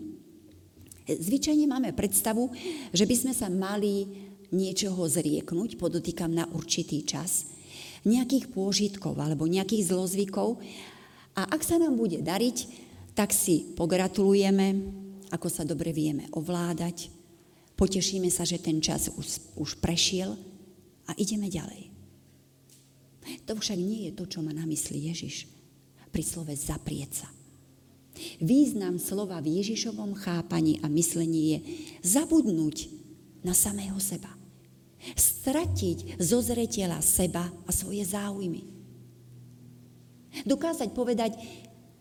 zvyčajne 1.06 1.70
máme 1.70 1.94
predstavu, 1.94 2.50
že 2.90 3.06
by 3.06 3.14
sme 3.14 3.32
sa 3.34 3.46
mali 3.46 4.06
niečoho 4.50 5.06
zrieknúť, 5.06 5.78
podotýkam 5.78 6.34
na 6.34 6.50
určitý 6.50 7.06
čas, 7.06 7.57
nejakých 8.06 8.50
pôžitkov 8.52 9.18
alebo 9.18 9.48
nejakých 9.48 9.94
zlozvykov. 9.94 10.60
A 11.38 11.46
ak 11.48 11.62
sa 11.62 11.78
nám 11.78 11.98
bude 11.98 12.22
dariť, 12.22 12.86
tak 13.14 13.34
si 13.34 13.74
pogratulujeme, 13.74 14.66
ako 15.34 15.48
sa 15.50 15.66
dobre 15.66 15.90
vieme 15.90 16.30
ovládať, 16.30 17.10
potešíme 17.74 18.30
sa, 18.30 18.46
že 18.46 18.62
ten 18.62 18.78
čas 18.78 19.10
už, 19.10 19.58
už 19.58 19.70
prešiel 19.82 20.38
a 21.06 21.12
ideme 21.18 21.50
ďalej. 21.50 21.90
To 23.44 23.58
však 23.58 23.76
nie 23.76 24.08
je 24.08 24.12
to, 24.16 24.24
čo 24.24 24.40
má 24.40 24.54
na 24.54 24.64
mysli 24.64 25.10
Ježiš 25.10 25.50
pri 26.08 26.22
slove 26.24 26.54
zaprieť 26.54 27.26
sa. 27.26 27.28
Význam 28.42 28.98
slova 28.98 29.38
v 29.38 29.62
Ježišovom 29.62 30.16
chápaní 30.18 30.82
a 30.82 30.90
myslení 30.90 31.42
je 31.54 31.58
zabudnúť 32.02 32.90
na 33.46 33.54
samého 33.54 33.98
seba. 34.02 34.38
Stratiť 35.14 36.20
zo 36.20 36.42
zretela 36.42 37.00
seba 37.00 37.48
a 37.64 37.70
svoje 37.70 38.04
záujmy. 38.04 38.66
Dokázať 40.44 40.92
povedať, 40.92 41.38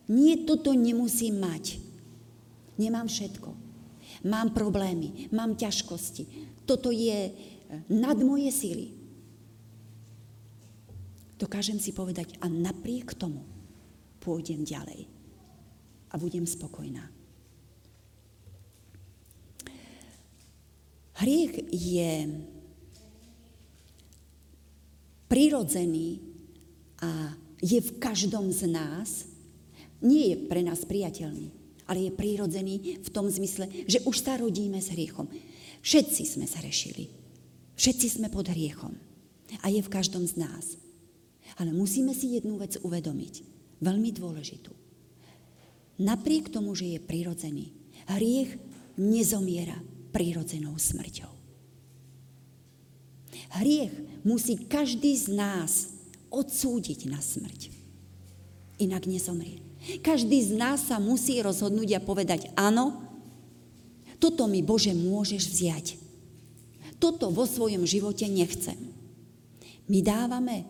nie, 0.07 0.47
toto 0.47 0.71
nemusím 0.71 1.43
mať. 1.43 1.79
Nemám 2.79 3.07
všetko. 3.07 3.49
Mám 4.27 4.55
problémy, 4.55 5.29
mám 5.35 5.55
ťažkosti. 5.59 6.23
Toto 6.63 6.91
je 6.91 7.31
eh, 7.31 7.33
nad 7.91 8.17
moje 8.19 8.49
síly. 8.51 8.87
Dokážem 11.37 11.77
si 11.77 11.93
povedať, 11.93 12.33
a 12.41 12.49
napriek 12.49 13.13
tomu 13.13 13.45
pôjdem 14.17 14.65
ďalej 14.65 15.05
a 16.09 16.15
budem 16.17 16.49
spokojná. 16.49 17.05
Hriech 21.17 21.73
je 21.73 22.11
prirodzený 25.27 26.24
a 27.03 27.36
je 27.62 27.79
v 27.79 27.91
každom 28.01 28.50
z 28.50 28.67
nás 28.67 29.27
nie 30.01 30.34
je 30.34 30.38
pre 30.46 30.62
nás 30.62 30.86
priateľný, 30.86 31.50
ale 31.89 32.10
je 32.10 32.12
prírodzený 32.13 33.01
v 33.01 33.10
tom 33.10 33.25
zmysle, 33.29 33.69
že 33.89 34.03
už 34.05 34.15
sa 34.22 34.38
rodíme 34.38 34.77
s 34.77 34.93
hriechom. 34.93 35.25
Všetci 35.81 36.24
sme 36.38 36.46
sa 36.46 36.62
rešili. 36.62 37.10
Všetci 37.77 38.19
sme 38.19 38.27
pod 38.34 38.50
hriechom. 38.50 38.93
A 39.63 39.72
je 39.72 39.81
v 39.81 39.93
každom 39.93 40.25
z 40.25 40.38
nás. 40.38 40.75
Ale 41.57 41.72
musíme 41.72 42.12
si 42.13 42.38
jednu 42.38 42.60
vec 42.60 42.77
uvedomiť. 42.81 43.46
Veľmi 43.81 44.10
dôležitú. 44.13 44.74
Napriek 45.98 46.53
tomu, 46.53 46.77
že 46.77 46.93
je 46.93 47.00
prirodzený, 47.01 47.74
hriech 48.05 48.53
nezomiera 48.98 49.77
prírodzenou 50.13 50.77
smrťou. 50.77 51.37
Hriech 53.55 53.93
musí 54.27 54.59
každý 54.67 55.15
z 55.15 55.31
nás 55.31 55.93
odsúdiť 56.27 57.07
na 57.07 57.23
smrť. 57.23 57.71
Inak 58.77 59.07
nezomrie. 59.07 59.63
Každý 60.03 60.43
z 60.43 60.51
nás 60.57 60.91
sa 60.91 60.99
musí 60.99 61.39
rozhodnúť 61.39 61.97
a 61.97 62.03
povedať, 62.03 62.51
áno, 62.59 63.07
toto 64.17 64.49
mi 64.49 64.65
Bože 64.65 64.91
môžeš 64.91 65.43
vziať. 65.47 65.87
Toto 66.97 67.29
vo 67.29 67.45
svojom 67.45 67.85
živote 67.85 68.25
nechcem. 68.25 68.75
My 69.87 70.01
dávame 70.01 70.65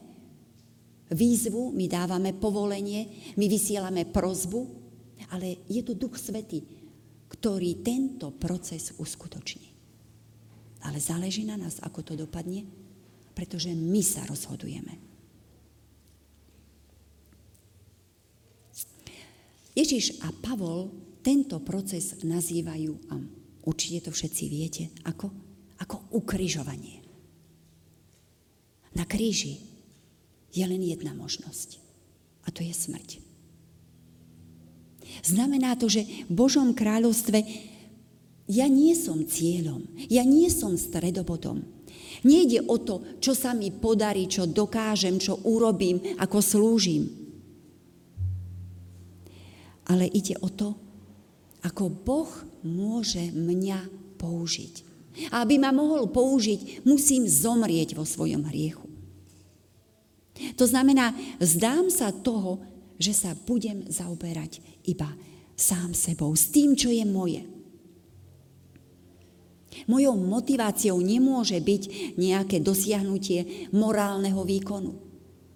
výzvu, 1.09 1.71
my 1.71 1.87
dávame 1.87 2.35
povolenie, 2.35 3.33
my 3.39 3.45
vysielame 3.47 4.03
prozbu, 4.03 4.67
ale 5.31 5.63
je 5.71 5.81
to 5.81 5.95
Duch 5.95 6.19
Svety, 6.19 6.61
ktorý 7.31 7.81
tento 7.81 8.35
proces 8.35 8.91
uskutoční. 8.99 9.76
Ale 10.87 11.03
záleží 11.03 11.43
na 11.43 11.59
nás, 11.59 11.83
ako 11.83 11.99
to 11.99 12.13
dopadne, 12.15 12.63
pretože 13.35 13.75
my 13.75 13.99
sa 13.99 14.23
rozhodujeme. 14.23 14.95
Ježiš 19.77 20.23
a 20.25 20.33
Pavol 20.33 20.89
tento 21.21 21.59
proces 21.61 22.23
nazývajú, 22.23 22.91
a 23.11 23.19
určite 23.67 24.09
to 24.09 24.11
všetci 24.15 24.43
viete, 24.47 24.83
ako? 25.05 25.29
Ako 25.77 26.17
ukrižovanie. 26.17 27.03
Na 28.97 29.05
kríži 29.05 29.61
je 30.49 30.65
len 30.65 30.81
jedna 30.81 31.13
možnosť. 31.13 31.77
A 32.47 32.49
to 32.49 32.65
je 32.65 32.73
smrť. 32.73 33.21
Znamená 35.21 35.77
to, 35.77 35.91
že 35.91 36.07
v 36.25 36.31
Božom 36.33 36.73
kráľovstve 36.73 37.43
ja 38.47 38.67
nie 38.71 38.95
som 38.95 39.23
cieľom, 39.27 39.83
ja 40.07 40.23
nie 40.23 40.47
som 40.47 40.75
stredobodom. 40.79 41.63
Nejde 42.23 42.65
o 42.65 42.81
to, 42.81 43.19
čo 43.21 43.37
sa 43.37 43.53
mi 43.53 43.69
podarí, 43.69 44.25
čo 44.25 44.49
dokážem, 44.49 45.21
čo 45.21 45.37
urobím, 45.45 46.01
ako 46.17 46.37
slúžim 46.41 47.27
ale 49.87 50.11
ide 50.11 50.35
o 50.43 50.49
to, 50.51 50.75
ako 51.63 51.87
Boh 51.91 52.31
môže 52.63 53.31
mňa 53.31 53.87
použiť. 54.19 54.73
A 55.33 55.41
aby 55.41 55.57
ma 55.57 55.73
mohol 55.73 56.11
použiť, 56.11 56.85
musím 56.85 57.25
zomrieť 57.25 57.97
vo 57.97 58.05
svojom 58.05 58.45
hriechu. 58.51 58.85
To 60.53 60.69
znamená, 60.69 61.17
zdám 61.41 61.89
sa 61.89 62.13
toho, 62.13 62.61
že 63.01 63.15
sa 63.15 63.33
budem 63.33 63.89
zaoberať 63.89 64.61
iba 64.85 65.09
sám 65.57 65.97
sebou, 65.97 66.37
s 66.37 66.53
tým, 66.53 66.77
čo 66.77 66.93
je 66.93 67.01
moje. 67.01 67.41
Mojou 69.85 70.17
motiváciou 70.17 70.97
nemôže 70.97 71.61
byť 71.61 72.15
nejaké 72.17 72.57
dosiahnutie 72.57 73.69
morálneho 73.69 74.41
výkonu, 74.41 74.97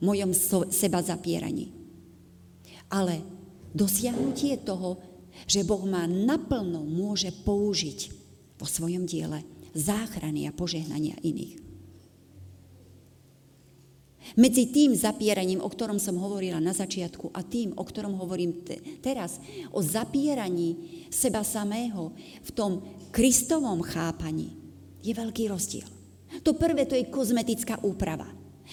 mojom 0.06 0.32
seba 0.70 1.02
zapieraní. 1.02 1.74
Ale 2.94 3.26
dosiahnutie 3.74 4.62
toho, 4.62 5.02
že 5.50 5.66
Boh 5.66 5.82
ma 5.90 6.06
naplno 6.06 6.86
môže 6.86 7.34
použiť 7.34 8.00
vo 8.62 8.70
svojom 8.70 9.10
diele 9.10 9.42
záchrany 9.74 10.46
a 10.46 10.54
požehnania 10.54 11.18
iných. 11.24 11.71
Medzi 14.38 14.70
tým 14.70 14.96
zapieraním, 14.96 15.60
o 15.60 15.70
ktorom 15.70 15.98
som 15.98 16.16
hovorila 16.22 16.62
na 16.62 16.72
začiatku, 16.72 17.34
a 17.34 17.42
tým, 17.42 17.74
o 17.76 17.84
ktorom 17.84 18.16
hovorím 18.22 18.64
te- 18.64 18.80
teraz, 19.02 19.42
o 19.74 19.82
zapieraní 19.82 21.04
seba 21.10 21.42
samého 21.44 22.14
v 22.46 22.50
tom 22.54 22.72
Kristovom 23.12 23.82
chápaní, 23.84 24.56
je 25.02 25.12
veľký 25.12 25.50
rozdiel. 25.50 25.90
To 26.46 26.56
prvé, 26.56 26.88
to 26.88 26.96
je 26.96 27.12
kozmetická 27.12 27.84
úprava. 27.84 28.30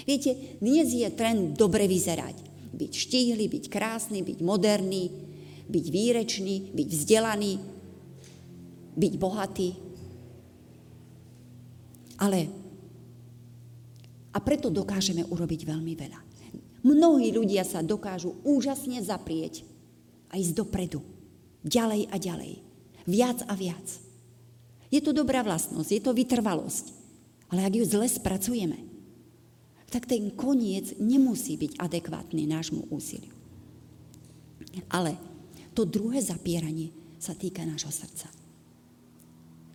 Viete, 0.06 0.60
dnes 0.62 0.94
je 0.94 1.08
trend 1.10 1.58
dobre 1.58 1.90
vyzerať. 1.90 2.36
Byť 2.70 2.92
štíhly, 2.94 3.50
byť 3.50 3.64
krásny, 3.66 4.22
byť 4.22 4.38
moderný, 4.44 5.10
byť 5.66 5.86
výrečný, 5.90 6.70
byť 6.70 6.88
vzdelaný, 6.88 7.52
byť 8.94 9.12
bohatý. 9.18 9.70
Ale 12.18 12.50
a 14.32 14.38
preto 14.38 14.68
dokážeme 14.68 15.24
urobiť 15.24 15.60
veľmi 15.64 15.94
veľa. 15.96 16.20
Mnohí 16.86 17.34
ľudia 17.34 17.66
sa 17.66 17.82
dokážu 17.82 18.38
úžasne 18.46 19.02
zaprieť 19.02 19.66
a 20.30 20.38
ísť 20.38 20.54
dopredu. 20.54 21.02
Ďalej 21.66 22.06
a 22.08 22.16
ďalej. 22.16 22.52
Viac 23.08 23.38
a 23.48 23.54
viac. 23.58 23.86
Je 24.88 25.00
to 25.02 25.12
dobrá 25.12 25.42
vlastnosť, 25.44 25.90
je 25.90 26.02
to 26.02 26.16
vytrvalosť. 26.16 26.86
Ale 27.48 27.64
ak 27.64 27.74
ju 27.80 27.84
zle 27.88 28.06
spracujeme, 28.08 28.78
tak 29.88 30.04
ten 30.04 30.28
koniec 30.36 31.00
nemusí 31.00 31.56
byť 31.56 31.80
adekvátny 31.80 32.44
nášmu 32.44 32.92
úsiliu. 32.92 33.32
Ale 34.92 35.16
to 35.72 35.88
druhé 35.88 36.20
zapieranie 36.20 36.92
sa 37.16 37.32
týka 37.32 37.64
nášho 37.64 37.88
srdca. 37.88 38.28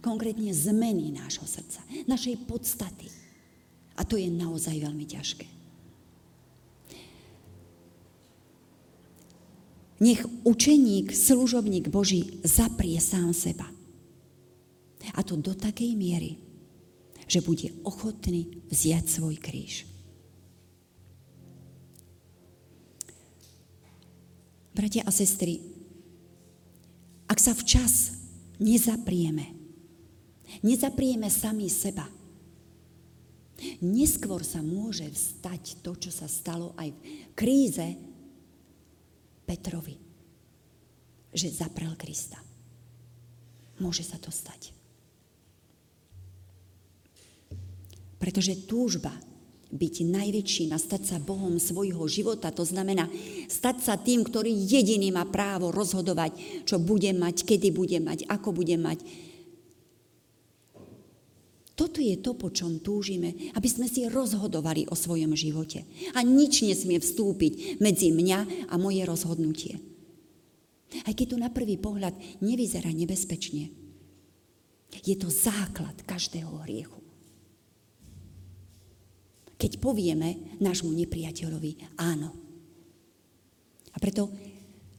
Konkrétne 0.05 0.53
zmeny 0.53 1.09
nášho 1.17 1.49
srdca, 1.49 1.81
našej 2.05 2.45
podstaty 2.45 3.22
a 3.93 4.01
to 4.01 4.17
je 4.17 4.29
naozaj 4.29 4.73
veľmi 4.79 5.05
ťažké. 5.05 5.47
Nech 10.03 10.19
učeník, 10.43 11.15
služobník 11.15 11.87
Boží 11.87 12.43
zaprie 12.43 12.99
sám 12.99 13.31
seba. 13.31 13.69
A 15.15 15.19
to 15.23 15.39
do 15.39 15.55
takej 15.55 15.95
miery, 15.95 16.35
že 17.23 17.39
bude 17.39 17.71
ochotný 17.87 18.51
vziať 18.67 19.05
svoj 19.07 19.39
kríž. 19.39 19.87
Bratia 24.73 25.05
a 25.05 25.11
sestry, 25.13 25.61
ak 27.29 27.37
sa 27.39 27.53
včas 27.53 28.17
nezaprieme, 28.57 29.53
nezaprieme 30.65 31.29
sami 31.29 31.69
seba, 31.69 32.09
Neskôr 33.79 34.41
sa 34.41 34.59
môže 34.59 35.07
stať 35.13 35.79
to, 35.85 35.93
čo 35.95 36.11
sa 36.11 36.25
stalo 36.27 36.73
aj 36.75 36.89
v 36.89 36.99
kríze 37.37 37.87
Petrovi. 39.45 39.95
Že 41.33 41.47
zaprel 41.65 41.93
Krista. 41.97 42.41
Môže 43.81 44.05
sa 44.05 44.21
to 44.21 44.29
stať. 44.29 44.73
Pretože 48.21 48.69
túžba 48.69 49.11
byť 49.73 49.95
najväčším 50.05 50.69
a 50.71 50.77
stať 50.77 51.01
sa 51.09 51.17
Bohom 51.17 51.57
svojho 51.57 52.05
života, 52.05 52.53
to 52.53 52.61
znamená 52.61 53.09
stať 53.49 53.77
sa 53.81 53.97
tým, 53.97 54.21
ktorý 54.21 54.53
jediný 54.53 55.09
má 55.09 55.25
právo 55.25 55.73
rozhodovať, 55.73 56.63
čo 56.69 56.77
bude 56.77 57.09
mať, 57.17 57.41
kedy 57.41 57.73
bude 57.73 57.97
mať, 57.97 58.29
ako 58.29 58.53
bude 58.53 58.77
mať, 58.77 59.01
toto 61.73 61.97
je 61.97 62.13
to, 62.21 62.37
po 62.37 62.53
čom 62.53 62.77
túžime, 62.85 63.33
aby 63.57 63.65
sme 63.65 63.89
si 63.89 64.05
rozhodovali 64.05 64.85
o 64.93 64.95
svojom 64.95 65.33
živote. 65.33 65.89
A 66.13 66.21
nič 66.21 66.61
nesmie 66.61 67.01
vstúpiť 67.01 67.81
medzi 67.81 68.13
mňa 68.13 68.69
a 68.69 68.77
moje 68.77 69.01
rozhodnutie. 69.01 69.81
Aj 71.01 71.13
keď 71.17 71.33
to 71.33 71.37
na 71.41 71.49
prvý 71.49 71.81
pohľad 71.81 72.13
nevyzerá 72.45 72.93
nebezpečne, 72.93 73.73
je 75.01 75.15
to 75.17 75.33
základ 75.33 75.97
každého 76.05 76.53
hriechu. 76.69 77.01
Keď 79.57 79.81
povieme 79.81 80.61
nášmu 80.61 80.93
nepriateľovi 80.93 81.97
áno. 81.97 82.29
A 83.89 83.97
preto, 83.97 84.29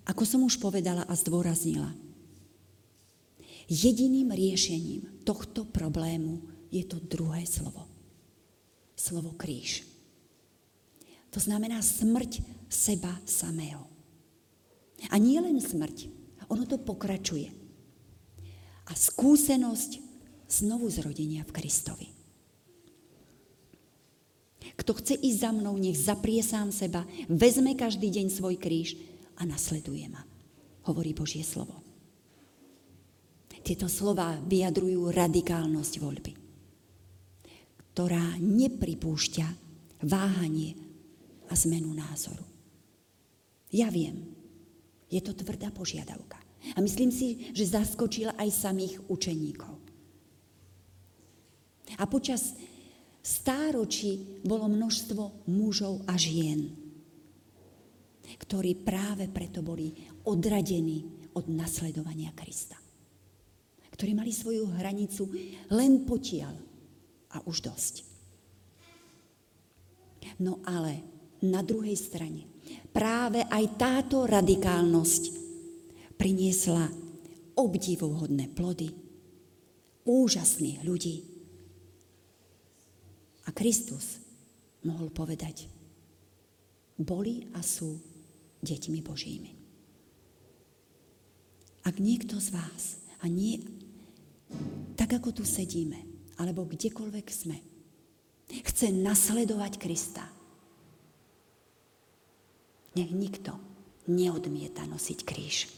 ako 0.02 0.22
som 0.26 0.42
už 0.42 0.58
povedala 0.58 1.06
a 1.06 1.14
zdôraznila, 1.14 1.94
jediným 3.70 4.34
riešením 4.34 5.22
tohto 5.22 5.62
problému 5.62 6.53
je 6.74 6.82
to 6.82 6.98
druhé 6.98 7.46
slovo. 7.46 7.87
Slovo 8.98 9.38
kríž. 9.38 9.87
To 11.30 11.38
znamená 11.38 11.78
smrť 11.78 12.42
seba 12.66 13.14
samého. 13.22 13.87
A 15.10 15.18
nie 15.18 15.38
len 15.38 15.62
smrť, 15.62 16.10
ono 16.50 16.66
to 16.66 16.82
pokračuje. 16.82 17.50
A 18.90 18.92
skúsenosť 18.92 20.02
znovu 20.50 20.90
zrodenia 20.90 21.46
v 21.46 21.54
Kristovi. 21.54 22.08
Kto 24.74 24.98
chce 24.98 25.14
ísť 25.14 25.38
za 25.38 25.50
mnou, 25.54 25.78
nech 25.78 25.94
zaprie 25.94 26.42
sám 26.42 26.74
seba, 26.74 27.06
vezme 27.30 27.78
každý 27.78 28.10
deň 28.10 28.26
svoj 28.34 28.58
kríž 28.58 28.98
a 29.38 29.46
nasleduje 29.46 30.10
ma. 30.10 30.26
Hovorí 30.90 31.14
Božie 31.14 31.46
slovo. 31.46 31.78
Tieto 33.64 33.88
slova 33.88 34.37
vyjadrujú 34.44 35.08
radikálnosť 35.08 35.94
voľby 35.96 36.43
ktorá 37.94 38.42
nepripúšťa 38.42 39.46
váhanie 40.02 40.74
a 41.46 41.54
zmenu 41.54 41.94
názoru. 41.94 42.42
Ja 43.70 43.87
viem, 43.87 44.35
je 45.07 45.22
to 45.22 45.30
tvrdá 45.30 45.70
požiadavka. 45.70 46.42
A 46.74 46.83
myslím 46.83 47.14
si, 47.14 47.54
že 47.54 47.70
zaskočila 47.70 48.35
aj 48.35 48.50
samých 48.50 48.98
učeníkov. 49.07 49.78
A 51.94 52.04
počas 52.11 52.59
stáročí 53.22 54.42
bolo 54.42 54.66
množstvo 54.66 55.46
mužov 55.54 56.02
a 56.11 56.18
žien, 56.18 56.74
ktorí 58.42 58.74
práve 58.83 59.30
preto 59.30 59.62
boli 59.62 59.94
odradení 60.26 61.30
od 61.38 61.46
nasledovania 61.46 62.35
Krista. 62.35 62.74
Ktorí 63.94 64.18
mali 64.18 64.35
svoju 64.35 64.66
hranicu 64.74 65.30
len 65.70 66.02
potiaľ 66.02 66.73
a 67.35 67.42
už 67.44 67.66
dosť. 67.66 68.07
No 70.38 70.62
ale 70.64 71.03
na 71.44 71.61
druhej 71.61 71.99
strane 71.99 72.49
práve 72.94 73.44
aj 73.44 73.64
táto 73.77 74.25
radikálnosť 74.25 75.23
priniesla 76.16 76.88
obdivuhodné 77.55 78.51
plody, 78.55 78.90
úžasných 80.07 80.81
ľudí. 80.83 81.16
A 83.44 83.53
Kristus 83.53 84.25
mohol 84.83 85.12
povedať, 85.12 85.68
boli 86.97 87.51
a 87.53 87.61
sú 87.61 87.99
deťmi 88.64 88.99
Božími. 89.05 89.53
Ak 91.85 92.01
niekto 92.01 92.40
z 92.40 92.49
vás, 92.57 93.05
a 93.20 93.29
nie 93.29 93.61
tak 94.97 95.20
ako 95.20 95.42
tu 95.42 95.44
sedíme, 95.44 96.13
alebo 96.40 96.66
kdekoľvek 96.66 97.27
sme, 97.31 97.57
chce 98.51 98.92
nasledovať 98.92 99.73
Krista, 99.81 100.25
nech 102.94 103.11
nikto 103.11 103.59
neodmieta 104.07 104.87
nosiť 104.87 105.18
kríž. 105.27 105.70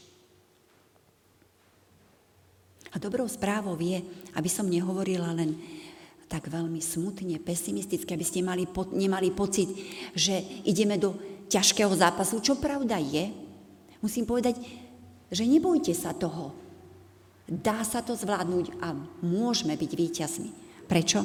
A 2.95 3.01
dobrou 3.01 3.27
správou 3.27 3.75
je, 3.77 3.99
aby 4.33 4.49
som 4.49 4.69
nehovorila 4.69 5.35
len 5.35 5.57
tak 6.27 6.51
veľmi 6.51 6.83
smutne, 6.83 7.39
pesimisticky, 7.39 8.11
aby 8.11 8.25
ste 8.27 8.43
mali, 8.43 8.67
po, 8.67 8.87
nemali 8.91 9.31
pocit, 9.31 9.71
že 10.11 10.43
ideme 10.67 10.99
do 10.99 11.15
ťažkého 11.47 11.91
zápasu, 11.95 12.43
čo 12.43 12.59
pravda 12.59 12.99
je. 12.99 13.31
Musím 14.03 14.27
povedať, 14.27 14.59
že 15.31 15.47
nebojte 15.47 15.95
sa 15.95 16.11
toho. 16.11 16.51
Dá 17.47 17.79
sa 17.87 18.03
to 18.03 18.11
zvládnuť 18.11 18.83
a 18.83 18.91
môžeme 19.23 19.79
byť 19.79 19.91
víťazmi. 19.95 20.49
Prečo? 20.83 21.23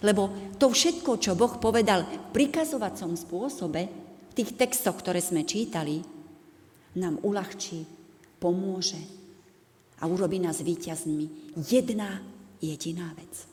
Lebo 0.00 0.56
to 0.56 0.72
všetko, 0.72 1.20
čo 1.20 1.36
Boh 1.36 1.60
povedal 1.60 2.04
v 2.04 2.16
prikazovacom 2.32 3.12
spôsobe, 3.12 3.82
v 4.28 4.32
tých 4.32 4.56
textoch, 4.56 4.96
ktoré 4.96 5.20
sme 5.20 5.44
čítali, 5.44 6.00
nám 6.96 7.20
uľahčí, 7.20 7.84
pomôže 8.40 8.98
a 10.00 10.06
urobí 10.08 10.40
nás 10.40 10.64
víťazmi. 10.64 11.54
Jedna 11.58 12.22
jediná 12.62 13.12
vec. 13.18 13.44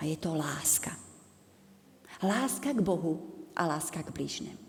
A 0.00 0.08
je 0.08 0.16
to 0.16 0.32
láska. 0.32 0.94
Láska 2.24 2.72
k 2.72 2.80
Bohu 2.80 3.20
a 3.52 3.68
láska 3.68 4.00
k 4.00 4.14
blížnemu. 4.14 4.62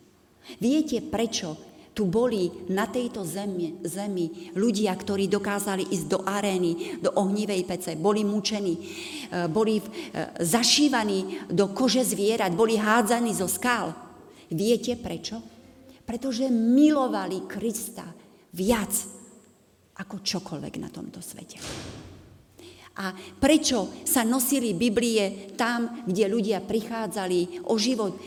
Viete, 0.60 1.04
prečo 1.04 1.60
tu 1.98 2.06
boli 2.06 2.70
na 2.70 2.86
tejto 2.86 3.26
zemi, 3.26 3.82
zemi 3.82 4.54
ľudia, 4.54 4.94
ktorí 4.94 5.26
dokázali 5.26 5.90
ísť 5.90 6.06
do 6.06 6.22
arény, 6.22 7.02
do 7.02 7.10
ohnivej 7.18 7.66
pece, 7.66 7.98
boli 7.98 8.22
mučení, 8.22 8.78
e, 8.78 8.86
boli 9.50 9.82
e, 9.82 9.84
zašívaní 10.38 11.50
do 11.50 11.74
kože 11.74 12.06
zvierat, 12.06 12.54
boli 12.54 12.78
hádzaní 12.78 13.34
zo 13.34 13.50
skál. 13.50 13.98
Viete 14.54 14.94
prečo? 14.94 15.42
Pretože 16.06 16.54
milovali 16.54 17.50
Krista 17.50 18.06
viac 18.54 18.94
ako 19.98 20.22
čokoľvek 20.22 20.74
na 20.78 20.94
tomto 20.94 21.18
svete. 21.18 21.58
A 22.98 23.14
prečo 23.14 23.94
sa 24.10 24.26
nosili 24.26 24.74
Biblie 24.74 25.54
tam, 25.54 26.02
kde 26.02 26.26
ľudia 26.26 26.66
prichádzali 26.66 27.70
o 27.70 27.78
život 27.78 28.18
e, 28.18 28.22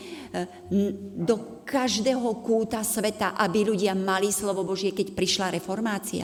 do 1.27 1.63
každého 1.67 2.39
kúta 2.39 2.79
sveta, 2.79 3.35
aby 3.35 3.67
ľudia 3.67 3.91
mali 3.91 4.31
slovo 4.31 4.63
Božie, 4.63 4.95
keď 4.95 5.11
prišla 5.11 5.59
reformácia? 5.59 6.23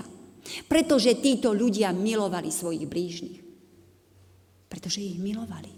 Pretože 0.72 1.20
títo 1.20 1.52
ľudia 1.52 1.92
milovali 1.92 2.48
svojich 2.48 2.88
blížnych. 2.88 3.40
Pretože 4.72 5.04
ich 5.04 5.20
milovali. 5.20 5.78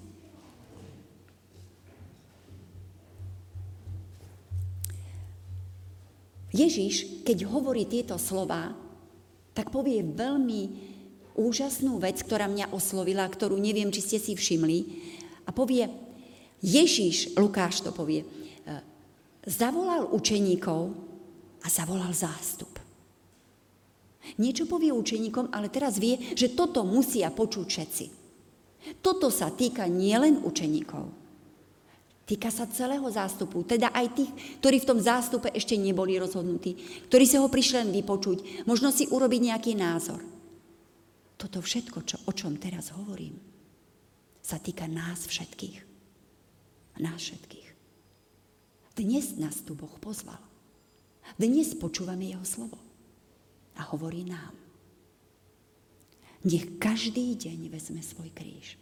Ježiš, 6.53 7.25
keď 7.25 7.45
hovorí 7.49 7.85
tieto 7.85 8.17
slova, 8.17 8.73
tak 9.53 9.69
povie 9.69 10.01
veľmi 10.01 10.61
úžasnú 11.37 12.01
vec, 12.01 12.21
ktorá 12.21 12.49
mňa 12.49 12.71
oslovila, 12.73 13.25
ktorú 13.27 13.57
neviem, 13.57 13.89
či 13.93 14.01
ste 14.01 14.17
si 14.17 14.33
všimli. 14.33 14.79
A 15.45 15.53
povie, 15.53 15.89
Ježíš, 16.59 17.33
Lukáš 17.39 17.81
to 17.81 17.95
povie, 17.95 18.23
e, 18.23 18.27
zavolal 19.47 20.11
učeníkov 20.11 20.91
a 21.63 21.67
zavolal 21.67 22.11
zástup. 22.11 22.79
Niečo 24.37 24.69
povie 24.69 24.93
učeníkom, 24.93 25.49
ale 25.49 25.73
teraz 25.73 25.97
vie, 25.97 26.35
že 26.37 26.53
toto 26.53 26.85
musia 26.85 27.33
počuť 27.33 27.65
všetci. 27.65 28.05
Toto 29.01 29.33
sa 29.33 29.49
týka 29.49 29.89
nielen 29.89 30.43
učeníkov. 30.45 31.19
Týka 32.29 32.53
sa 32.53 32.69
celého 32.69 33.09
zástupu, 33.09 33.65
teda 33.65 33.89
aj 33.89 34.13
tých, 34.13 34.31
ktorí 34.61 34.85
v 34.85 34.89
tom 34.93 34.99
zástupe 35.01 35.49
ešte 35.49 35.73
neboli 35.73 36.13
rozhodnutí, 36.21 36.77
ktorí 37.09 37.25
sa 37.25 37.41
ho 37.41 37.49
prišli 37.49 37.81
len 37.81 37.89
vypočuť, 37.89 38.69
možno 38.69 38.93
si 38.93 39.09
urobiť 39.09 39.49
nejaký 39.49 39.73
názor. 39.73 40.21
Toto 41.39 41.63
všetko, 41.63 42.03
čo, 42.03 42.19
o 42.27 42.35
čom 42.35 42.59
teraz 42.59 42.91
hovorím, 42.91 43.39
sa 44.43 44.59
týka 44.59 44.91
nás 44.91 45.23
všetkých. 45.23 45.79
Nás 46.99 47.15
všetkých. 47.15 47.69
Dnes 48.99 49.39
nás 49.39 49.63
tu 49.63 49.71
Boh 49.71 49.95
pozval. 50.03 50.43
Dnes 51.39 51.71
počúvame 51.79 52.27
Jeho 52.27 52.43
slovo. 52.43 52.75
A 53.79 53.87
hovorí 53.95 54.27
nám. 54.27 54.51
Nech 56.43 56.75
každý 56.75 57.39
deň 57.39 57.71
vezme 57.71 58.03
svoj 58.03 58.35
kríž. 58.35 58.75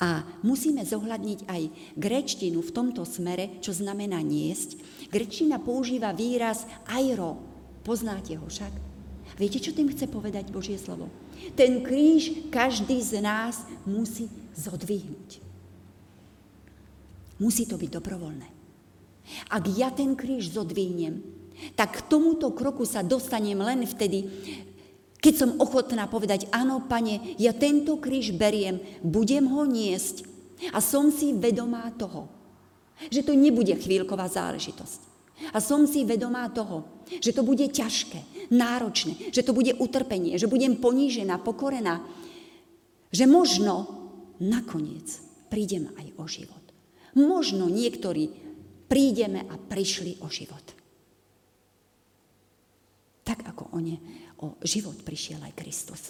A 0.00 0.24
musíme 0.40 0.80
zohľadniť 0.80 1.44
aj 1.44 1.62
grečtinu 2.00 2.64
v 2.64 2.72
tomto 2.72 3.04
smere, 3.04 3.60
čo 3.60 3.76
znamená 3.76 4.24
niesť. 4.24 4.80
Grečtina 5.12 5.60
používa 5.60 6.16
výraz 6.16 6.64
airo. 6.88 7.36
Poznáte 7.84 8.40
ho 8.40 8.48
však? 8.48 8.87
Viete, 9.38 9.62
čo 9.62 9.70
tým 9.70 9.86
chce 9.94 10.10
povedať 10.10 10.50
Božie 10.50 10.74
slovo? 10.74 11.06
Ten 11.54 11.86
kríž 11.86 12.50
každý 12.50 12.98
z 12.98 13.22
nás 13.22 13.62
musí 13.86 14.26
zodvihnúť. 14.58 15.38
Musí 17.38 17.62
to 17.70 17.78
byť 17.78 17.90
dobrovoľné. 17.94 18.48
Ak 19.54 19.64
ja 19.78 19.94
ten 19.94 20.18
kríž 20.18 20.50
zodvihnem, 20.50 21.22
tak 21.78 22.02
k 22.02 22.06
tomuto 22.10 22.50
kroku 22.50 22.82
sa 22.82 23.06
dostanem 23.06 23.62
len 23.62 23.86
vtedy, 23.86 24.26
keď 25.18 25.34
som 25.34 25.50
ochotná 25.58 26.06
povedať, 26.10 26.50
áno, 26.50 26.82
pane, 26.86 27.38
ja 27.38 27.54
tento 27.54 27.98
kríž 27.98 28.34
beriem, 28.34 28.82
budem 29.02 29.46
ho 29.50 29.66
niesť 29.66 30.26
a 30.74 30.82
som 30.82 31.10
si 31.14 31.34
vedomá 31.34 31.90
toho, 31.94 32.26
že 33.10 33.22
to 33.22 33.34
nebude 33.34 33.74
chvíľková 33.78 34.26
záležitosť. 34.30 35.07
A 35.54 35.58
som 35.62 35.86
si 35.86 36.02
vedomá 36.02 36.50
toho, 36.50 37.04
že 37.08 37.32
to 37.32 37.46
bude 37.46 37.64
ťažké, 37.70 38.50
náročné, 38.52 39.32
že 39.32 39.44
to 39.44 39.56
bude 39.56 39.76
utrpenie, 39.78 40.36
že 40.36 40.50
budem 40.50 40.76
ponížená, 40.76 41.40
pokorená, 41.40 42.04
že 43.08 43.24
možno 43.24 43.88
nakoniec 44.42 45.08
prídem 45.48 45.88
aj 45.96 46.06
o 46.20 46.24
život. 46.28 46.64
Možno 47.16 47.66
niektorí 47.72 48.28
prídeme 48.86 49.48
a 49.48 49.56
prišli 49.56 50.20
o 50.20 50.28
život. 50.28 50.64
Tak 53.24 53.44
ako 53.44 53.76
o, 53.76 53.78
ne, 53.80 53.96
o 54.40 54.56
život 54.64 54.96
prišiel 55.04 55.40
aj 55.44 55.56
Kristus. 55.56 56.02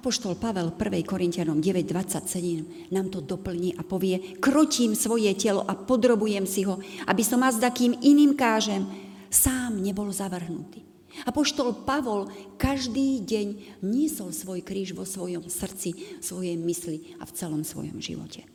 Apoštol 0.00 0.40
Pavel 0.40 0.72
1. 0.80 1.04
Korintianom 1.04 1.60
9.27 1.60 2.88
nám 2.88 3.12
to 3.12 3.20
doplní 3.20 3.76
a 3.76 3.84
povie, 3.84 4.40
krotím 4.40 4.96
svoje 4.96 5.28
telo 5.36 5.60
a 5.60 5.76
podrobujem 5.76 6.48
si 6.48 6.64
ho, 6.64 6.80
aby 7.04 7.20
som 7.20 7.44
azda 7.44 7.68
kým 7.68 8.00
iným 8.00 8.32
kážem, 8.32 8.88
sám 9.28 9.76
nebol 9.76 10.08
zavrhnutý. 10.08 10.80
Apoštol 11.28 11.84
Pavol 11.84 12.32
každý 12.56 13.20
deň 13.28 13.46
niesol 13.84 14.32
svoj 14.32 14.64
kríž 14.64 14.96
vo 14.96 15.04
svojom 15.04 15.44
srdci, 15.52 15.92
svojej 16.24 16.56
mysli 16.56 17.20
a 17.20 17.28
v 17.28 17.34
celom 17.36 17.60
svojom 17.60 18.00
živote. 18.00 18.48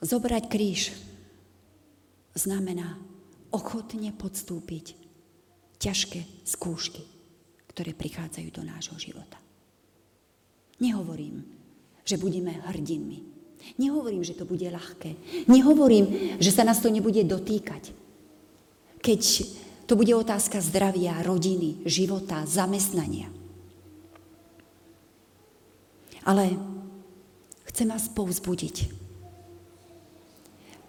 Zobrať 0.00 0.48
kríž 0.48 0.96
znamená 2.32 3.11
ochotne 3.52 4.10
podstúpiť 4.16 4.98
ťažké 5.78 6.48
skúšky, 6.48 7.04
ktoré 7.70 7.92
prichádzajú 7.92 8.48
do 8.52 8.62
nášho 8.64 8.96
života. 8.98 9.38
Nehovorím, 10.82 11.46
že 12.02 12.18
budeme 12.18 12.58
hrdinmi. 12.66 13.22
Nehovorím, 13.78 14.26
že 14.26 14.34
to 14.34 14.42
bude 14.42 14.66
ľahké. 14.66 15.14
Nehovorím, 15.46 16.36
že 16.42 16.50
sa 16.50 16.66
nás 16.66 16.82
to 16.82 16.90
nebude 16.90 17.22
dotýkať. 17.22 17.94
Keď 18.98 19.22
to 19.86 19.94
bude 19.94 20.10
otázka 20.14 20.58
zdravia, 20.58 21.22
rodiny, 21.22 21.86
života, 21.86 22.42
zamestnania. 22.46 23.30
Ale 26.22 26.54
chcem 27.70 27.90
vás 27.90 28.06
povzbudiť, 28.10 29.01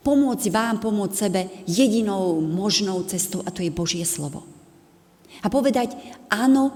pomôcť 0.04 0.52
vám, 0.52 0.84
pomôcť 0.84 1.16
sebe 1.16 1.42
jedinou 1.66 2.44
možnou 2.44 3.02
cestou 3.08 3.42
a 3.48 3.50
to 3.50 3.64
je 3.64 3.72
Božie 3.72 4.04
slovo. 4.04 4.44
A 5.42 5.48
povedať, 5.50 5.96
áno, 6.30 6.72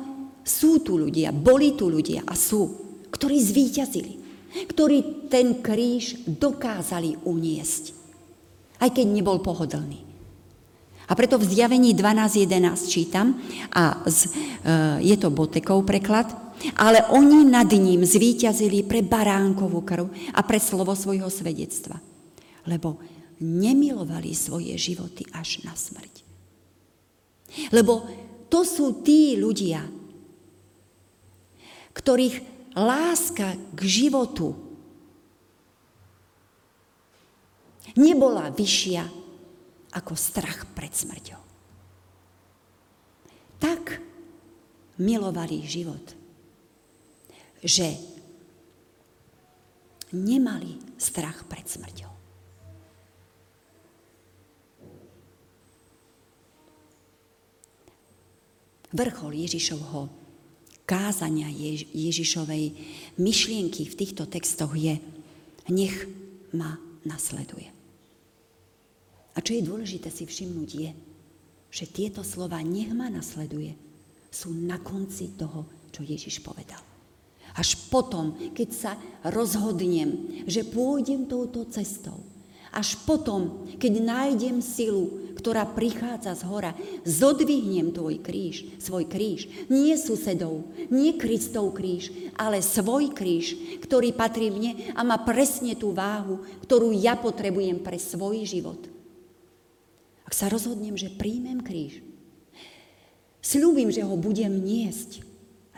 sú 0.47 0.79
tu 0.79 0.95
ľudia, 0.95 1.35
boli 1.35 1.75
tu 1.75 1.91
ľudia 1.91 2.23
a 2.23 2.33
sú, 2.33 2.87
ktorí 3.11 3.37
zvíťazili, 3.37 4.13
ktorí 4.71 5.27
ten 5.27 5.59
kríž 5.59 6.23
dokázali 6.25 7.27
uniesť, 7.27 7.91
aj 8.79 8.89
keď 8.95 9.05
nebol 9.11 9.43
pohodlný. 9.43 10.07
A 11.07 11.15
preto 11.15 11.39
v 11.39 11.47
zjavení 11.47 11.95
12.11 11.95 12.91
čítam, 12.91 13.39
a 13.71 14.03
z, 14.11 14.27
e, 14.27 14.29
je 15.07 15.15
to 15.15 15.31
Botekov 15.31 15.87
preklad, 15.87 16.27
ale 16.75 17.05
oni 17.15 17.47
nad 17.47 17.69
ním 17.71 18.03
zvíťazili 18.03 18.83
pre 18.83 19.05
baránkovú 19.05 19.87
krv 19.87 20.11
a 20.35 20.41
pre 20.43 20.59
slovo 20.59 20.97
svojho 20.99 21.31
svedectva. 21.31 21.95
Lebo 22.67 22.99
nemilovali 23.41 24.33
svoje 24.33 24.73
životy 24.77 25.25
až 25.33 25.61
na 25.65 25.77
smrť. 25.77 26.25
Lebo 27.71 28.03
to 28.47 28.63
sú 28.63 29.03
tí 29.03 29.37
ľudia, 29.37 29.85
ktorých 31.93 32.35
láska 32.77 33.57
k 33.73 33.79
životu 33.81 34.53
nebola 37.97 38.53
vyššia 38.53 39.03
ako 39.97 40.13
strach 40.13 40.69
pred 40.77 40.93
smrťou. 40.93 41.41
Tak 43.57 43.83
milovali 45.01 45.65
život, 45.65 46.05
že 47.65 47.97
nemali 50.13 50.77
strach 51.01 51.49
pred 51.49 51.65
smrťou. 51.65 52.16
Vrchol 58.97 59.45
Ježišovho 59.45 60.09
kázania 60.89 61.53
Jež- 61.53 61.85
Ježišovej 61.93 62.73
myšlienky 63.21 63.85
v 63.85 63.93
týchto 63.93 64.25
textoch 64.25 64.73
je 64.73 64.97
nech 65.69 66.09
ma 66.57 66.81
nasleduje. 67.05 67.69
A 69.35 69.37
čo 69.37 69.53
je 69.53 69.61
dôležité 69.61 70.09
si 70.09 70.25
všimnúť 70.25 70.69
je, 70.73 70.91
že 71.69 71.85
tieto 71.85 72.25
slova 72.25 72.57
nech 72.65 72.89
ma 72.89 73.13
nasleduje 73.13 73.77
sú 74.33 74.49
na 74.49 74.81
konci 74.81 75.37
toho, 75.37 75.89
čo 75.93 76.01
Ježiš 76.01 76.41
povedal. 76.41 76.81
Až 77.57 77.77
potom, 77.89 78.33
keď 78.53 78.69
sa 78.73 78.91
rozhodnem, 79.29 80.41
že 80.45 80.67
pôjdem 80.67 81.25
touto 81.25 81.65
cestou, 81.69 82.21
až 82.69 82.99
potom, 83.07 83.65
keď 83.81 83.93
nájdem 84.03 84.61
silu, 84.61 85.26
ktorá 85.47 85.63
prichádza 85.63 86.35
z 86.35 86.43
hora, 86.43 86.75
zodvihnem 87.07 87.95
tvoj 87.95 88.19
kríž, 88.19 88.67
svoj 88.83 89.07
kríž. 89.07 89.47
Nie 89.71 89.95
susedov, 89.95 90.67
nie 90.91 91.15
Kristov 91.15 91.71
kríž, 91.71 92.11
ale 92.35 92.59
svoj 92.59 93.15
kríž, 93.15 93.55
ktorý 93.79 94.11
patrí 94.11 94.51
mne 94.51 94.91
a 94.91 95.07
má 95.07 95.15
presne 95.23 95.79
tú 95.79 95.95
váhu, 95.95 96.43
ktorú 96.67 96.91
ja 96.91 97.15
potrebujem 97.15 97.79
pre 97.79 97.95
svoj 97.95 98.43
život. 98.43 98.91
Ak 100.27 100.35
sa 100.35 100.51
rozhodnem, 100.51 100.99
že 100.99 101.15
príjmem 101.15 101.63
kríž, 101.63 102.03
slúbim, 103.39 103.87
že 103.87 104.03
ho 104.03 104.19
budem 104.19 104.51
niesť, 104.51 105.23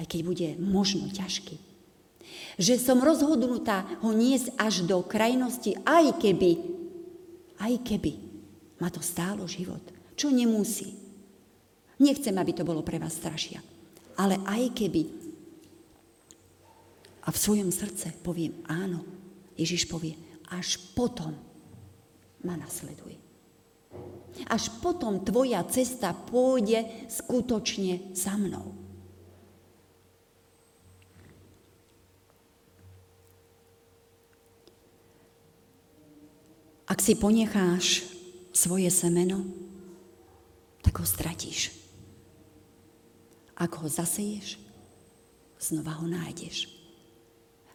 aj 0.02 0.06
keď 0.10 0.20
bude 0.26 0.48
možno 0.58 1.14
ťažký 1.14 1.70
že 2.60 2.76
som 2.76 3.00
rozhodnutá 3.00 3.88
ho 4.04 4.12
niesť 4.12 4.52
až 4.60 4.84
do 4.84 5.00
krajnosti, 5.00 5.80
aj 5.88 6.20
keby, 6.20 6.60
aj 7.56 7.74
keby 7.88 8.29
ma 8.80 8.88
to 8.88 9.04
stálo 9.04 9.46
život. 9.46 9.84
Čo 10.16 10.32
nemusí. 10.32 10.96
Nechcem, 12.00 12.36
aby 12.36 12.56
to 12.56 12.64
bolo 12.64 12.84
pre 12.84 12.96
vás 13.00 13.16
strašia. 13.20 13.60
Ale 14.16 14.40
aj 14.48 14.72
keby. 14.76 15.04
A 17.24 17.30
v 17.32 17.38
svojom 17.38 17.70
srdce 17.72 18.16
poviem 18.24 18.56
áno. 18.68 19.04
Ježiš 19.60 19.92
povie, 19.92 20.16
až 20.48 20.80
potom 20.96 21.36
ma 22.44 22.56
nasleduje. 22.56 23.20
Až 24.48 24.72
potom 24.80 25.20
tvoja 25.20 25.60
cesta 25.68 26.16
pôjde 26.16 26.88
skutočne 27.12 28.16
za 28.16 28.40
mnou. 28.40 28.72
Ak 36.90 37.04
si 37.06 37.14
ponecháš 37.14 38.08
svoje 38.60 38.92
semeno, 38.92 39.48
tak 40.84 41.00
ho 41.00 41.08
stratíš. 41.08 41.72
Ak 43.56 43.80
ho 43.80 43.88
zaseješ, 43.88 44.60
znova 45.60 45.96
ho 46.04 46.08
nájdeš. 46.08 46.68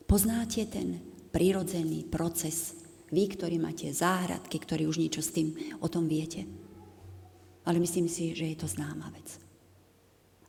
Poznáte 0.05 0.69
ten 0.69 1.01
prirodzený 1.33 2.05
proces, 2.13 2.77
vy, 3.09 3.33
ktorí 3.33 3.57
máte 3.57 3.89
záhradky, 3.89 4.61
ktorí 4.61 4.85
už 4.85 5.01
niečo 5.01 5.25
s 5.25 5.33
tým 5.33 5.57
o 5.81 5.89
tom 5.89 6.05
viete. 6.05 6.45
Ale 7.65 7.81
myslím 7.81 8.09
si, 8.09 8.37
že 8.37 8.53
je 8.53 8.57
to 8.61 8.69
známa 8.69 9.09
vec. 9.17 9.41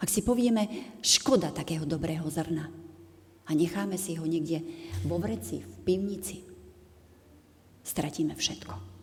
Ak 0.04 0.12
si 0.12 0.19
povieme, 0.19 0.67
škoda 1.00 1.56
takého 1.56 1.88
dobrého 1.88 2.28
zrna 2.28 2.67
a 3.48 3.52
necháme 3.56 3.95
si 3.95 4.19
ho 4.19 4.28
niekde 4.28 4.60
vo 5.08 5.15
vreci, 5.15 5.63
v 5.63 5.76
pivnici, 5.88 6.43
stratíme 7.88 8.36
všetko. 8.36 8.95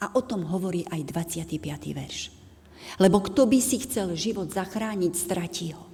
A 0.00 0.16
o 0.16 0.20
tom 0.24 0.48
hovorí 0.48 0.88
aj 0.88 1.04
25. 1.12 1.60
verš. 1.92 2.32
Lebo 2.96 3.20
kto 3.20 3.44
by 3.44 3.60
si 3.60 3.84
chcel 3.84 4.16
život 4.16 4.48
zachrániť, 4.48 5.12
stratí 5.12 5.76
ho. 5.76 5.84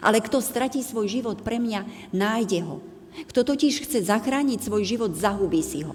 Ale 0.00 0.22
kto 0.22 0.38
stratí 0.38 0.80
svoj 0.80 1.10
život 1.10 1.42
pre 1.42 1.58
mňa, 1.58 2.10
nájde 2.14 2.62
ho. 2.64 2.78
Kto 3.28 3.44
totiž 3.44 3.84
chce 3.84 4.06
zachrániť 4.06 4.64
svoj 4.64 4.82
život, 4.86 5.12
zahubí 5.12 5.60
si 5.60 5.84
ho. 5.84 5.92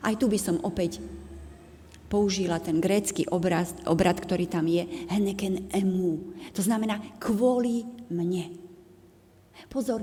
Aj 0.00 0.12
tu 0.16 0.28
by 0.28 0.38
som 0.40 0.60
opäť 0.66 1.00
použila 2.10 2.58
ten 2.58 2.82
grécky 2.82 3.24
obrad, 3.30 3.70
obrad, 3.86 4.18
ktorý 4.18 4.50
tam 4.50 4.66
je, 4.66 4.82
heneken 5.06 5.70
emu. 5.70 6.34
To 6.58 6.60
znamená 6.60 6.98
kvôli 7.22 7.86
mne. 8.10 8.50
Pozor, 9.70 10.02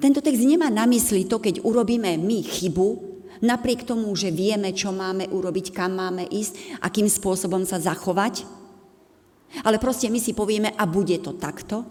tento 0.00 0.20
text 0.24 0.42
nemá 0.42 0.72
na 0.72 0.88
mysli 0.88 1.28
to, 1.28 1.40
keď 1.40 1.64
urobíme 1.64 2.16
my 2.16 2.38
chybu, 2.44 2.88
napriek 3.44 3.84
tomu, 3.84 4.12
že 4.16 4.32
vieme, 4.32 4.72
čo 4.72 4.94
máme 4.94 5.28
urobiť, 5.28 5.72
kam 5.72 6.00
máme 6.00 6.24
ísť, 6.28 6.80
akým 6.80 7.08
spôsobom 7.08 7.64
sa 7.68 7.80
zachovať, 7.80 8.48
ale 9.64 9.76
proste 9.76 10.08
my 10.08 10.20
si 10.20 10.32
povieme, 10.32 10.72
a 10.74 10.84
bude 10.88 11.16
to 11.20 11.36
takto, 11.36 11.84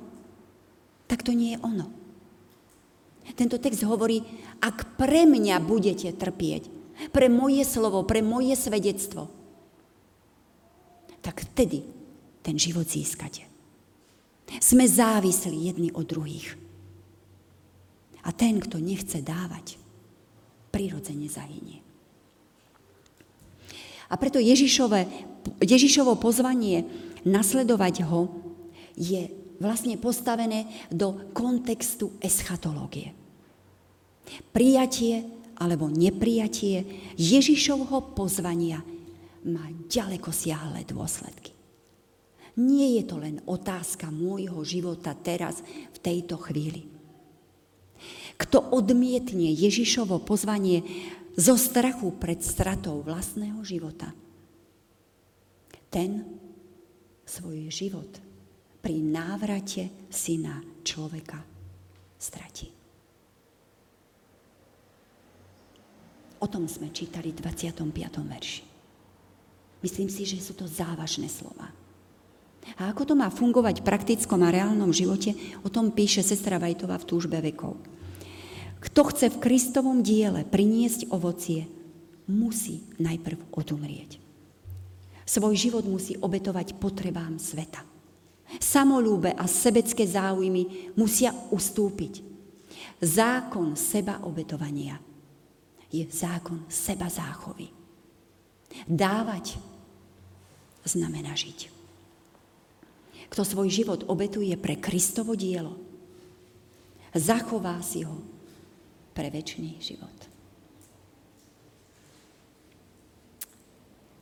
tak 1.05 1.21
to 1.21 1.31
nie 1.33 1.53
je 1.53 1.61
ono. 1.61 1.87
Tento 3.33 3.57
text 3.57 3.81
hovorí, 3.85 4.21
ak 4.61 4.97
pre 5.01 5.25
mňa 5.25 5.57
budete 5.61 6.13
trpieť, 6.13 6.69
pre 7.09 7.27
moje 7.27 7.65
slovo, 7.67 8.05
pre 8.05 8.21
moje 8.21 8.55
svedectvo, 8.55 9.27
tak 11.19 11.41
vtedy 11.41 11.83
ten 12.45 12.55
život 12.55 12.85
získate. 12.85 13.49
Sme 14.61 14.85
závislí 14.85 15.57
jedni 15.73 15.89
od 15.89 16.05
druhých. 16.05 16.64
A 18.25 18.33
ten, 18.33 18.57
kto 18.57 18.81
nechce 18.81 19.21
dávať, 19.21 19.77
prirodzene 20.73 21.29
zahynie. 21.29 21.85
A 24.09 24.13
preto 24.17 24.37
Ježišové, 24.41 25.07
Ježišovo 25.61 26.17
pozvanie 26.17 26.85
nasledovať 27.25 28.05
ho 28.05 28.29
je 28.97 29.29
vlastne 29.57 29.97
postavené 29.97 30.67
do 30.91 31.31
kontextu 31.33 32.13
eschatológie. 32.21 33.13
Prijatie 34.53 35.25
alebo 35.55 35.87
neprijatie 35.87 36.83
Ježišovho 37.15 38.13
pozvania 38.17 38.81
má 39.45 39.69
ďaleko 39.87 40.33
siahle 40.33 40.81
dôsledky. 40.83 41.53
Nie 42.55 42.99
je 42.99 43.03
to 43.03 43.19
len 43.19 43.43
otázka 43.45 44.09
môjho 44.09 44.63
života 44.63 45.11
teraz, 45.11 45.59
v 45.91 45.97
tejto 45.99 46.39
chvíli. 46.39 46.94
Kto 48.35 48.59
odmietne 48.75 49.47
Ježišovo 49.51 50.19
pozvanie 50.23 50.83
zo 51.35 51.55
strachu 51.55 52.15
pred 52.15 52.43
stratou 52.43 52.99
vlastného 53.03 53.59
života, 53.63 54.11
ten 55.91 56.27
svoj 57.23 57.71
život 57.71 58.11
pri 58.83 58.99
návrate 58.99 60.11
syna 60.11 60.59
človeka 60.83 61.39
stratí. 62.19 62.69
O 66.43 66.47
tom 66.51 66.67
sme 66.67 66.91
čítali 66.91 67.31
v 67.31 67.41
25. 67.41 67.89
verši. 68.21 68.63
Myslím 69.81 70.09
si, 70.11 70.27
že 70.27 70.43
sú 70.43 70.53
to 70.53 70.67
závažné 70.67 71.31
slova. 71.31 71.71
A 72.77 72.89
ako 72.89 73.07
to 73.07 73.13
má 73.13 73.29
fungovať 73.29 73.81
v 73.81 73.87
praktickom 73.87 74.41
a 74.43 74.53
reálnom 74.53 74.89
živote, 74.89 75.37
o 75.61 75.69
tom 75.69 75.93
píše 75.93 76.25
sestra 76.25 76.57
Vajtová 76.57 76.97
v 77.01 77.07
túžbe 77.07 77.37
vekov. 77.37 77.77
Kto 78.85 79.01
chce 79.09 79.33
v 79.33 79.41
Kristovom 79.41 80.05
diele 80.05 80.45
priniesť 80.45 81.09
ovocie, 81.09 81.65
musí 82.29 82.85
najprv 83.01 83.49
odumrieť. 83.53 84.21
Svoj 85.25 85.57
život 85.57 85.85
musí 85.89 86.13
obetovať 86.21 86.77
potrebám 86.77 87.41
sveta. 87.41 87.81
Samolúbe 88.61 89.33
a 89.33 89.49
sebecké 89.49 90.05
záujmy 90.05 90.93
musia 90.93 91.33
ustúpiť. 91.49 92.21
Zákon 93.01 93.73
seba 93.73 94.21
obetovania 94.21 95.01
je 95.89 96.05
zákon 96.05 96.69
seba 96.69 97.09
záchovy. 97.09 97.73
Dávať 98.85 99.57
znamená 100.85 101.33
žiť. 101.33 101.73
Kto 103.33 103.41
svoj 103.41 103.67
život 103.73 104.05
obetuje 104.05 104.53
pre 104.61 104.77
Kristovo 104.77 105.33
dielo, 105.33 105.73
zachová 107.17 107.81
si 107.81 108.05
ho 108.05 108.34
pre 109.15 109.31
väčší 109.31 109.79
život. 109.79 110.35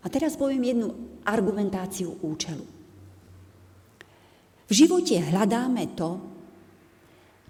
A 0.04 0.12
teraz 0.12 0.38
poviem 0.38 0.62
jednu 0.62 0.88
argumentáciu 1.26 2.22
účelu. 2.22 2.66
V 4.70 4.72
živote 4.72 5.18
hľadáme 5.18 5.98
to, 5.98 6.22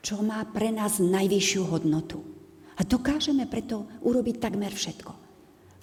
čo 0.03 0.23
má 0.23 0.43
pre 0.47 0.71
nás 0.71 1.03
najvyššiu 1.03 1.62
hodnotu. 1.67 2.19
A 2.77 2.82
dokážeme 2.82 3.45
preto 3.45 3.86
urobiť 4.01 4.36
takmer 4.41 4.73
všetko. 4.73 5.12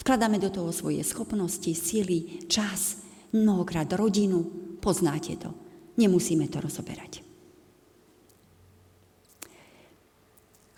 Vkladáme 0.01 0.41
do 0.41 0.51
toho 0.51 0.73
svoje 0.73 1.05
schopnosti, 1.05 1.71
sily, 1.71 2.49
čas, 2.49 3.05
mnohokrát 3.37 3.89
rodinu, 3.95 4.43
poznáte 4.81 5.37
to. 5.37 5.51
Nemusíme 6.01 6.49
to 6.49 6.59
rozoberať. 6.61 7.30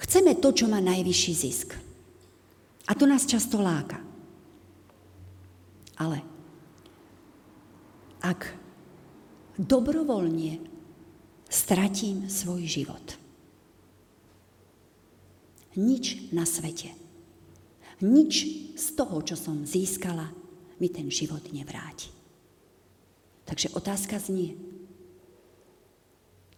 Chceme 0.03 0.35
to, 0.35 0.51
čo 0.51 0.67
má 0.67 0.83
najvyšší 0.83 1.33
zisk. 1.33 1.79
A 2.91 2.93
to 2.99 3.07
nás 3.07 3.23
často 3.23 3.63
láka. 3.63 4.03
Ale 5.95 6.19
ak 8.19 8.51
dobrovoľne 9.55 10.59
stratím 11.47 12.27
svoj 12.27 12.67
život, 12.67 13.07
nič 15.79 16.35
na 16.35 16.43
svete, 16.43 16.91
nič 18.03 18.33
z 18.75 18.87
toho, 18.99 19.23
čo 19.23 19.39
som 19.39 19.63
získala, 19.63 20.35
mi 20.83 20.91
ten 20.91 21.07
život 21.07 21.47
nevráti. 21.55 22.11
Takže 23.47 23.71
otázka 23.79 24.19
znie, 24.19 24.59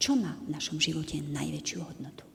čo 0.00 0.16
má 0.16 0.40
v 0.48 0.52
našom 0.52 0.80
živote 0.80 1.20
najväčšiu 1.20 1.80
hodnotu? 1.85 2.34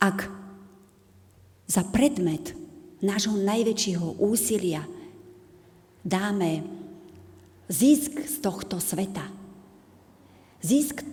Ak 0.00 0.32
za 1.68 1.84
predmet 1.84 2.56
nášho 3.04 3.36
najväčšieho 3.36 4.16
úsilia 4.16 4.82
dáme 6.00 6.64
zisk 7.68 8.16
z 8.16 8.36
tohto 8.40 8.80
sveta, 8.80 9.28
zisk 10.64 11.04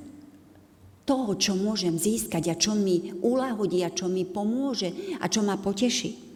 toho, 1.07 1.35
čo 1.35 1.55
môžem 1.55 1.99
získať 1.99 2.51
a 2.51 2.55
čo 2.55 2.75
mi 2.75 3.11
uľahodí 3.23 3.83
a 3.83 3.91
čo 3.91 4.11
mi 4.11 4.27
pomôže 4.27 4.91
a 5.19 5.27
čo 5.27 5.43
ma 5.43 5.59
poteší. 5.59 6.27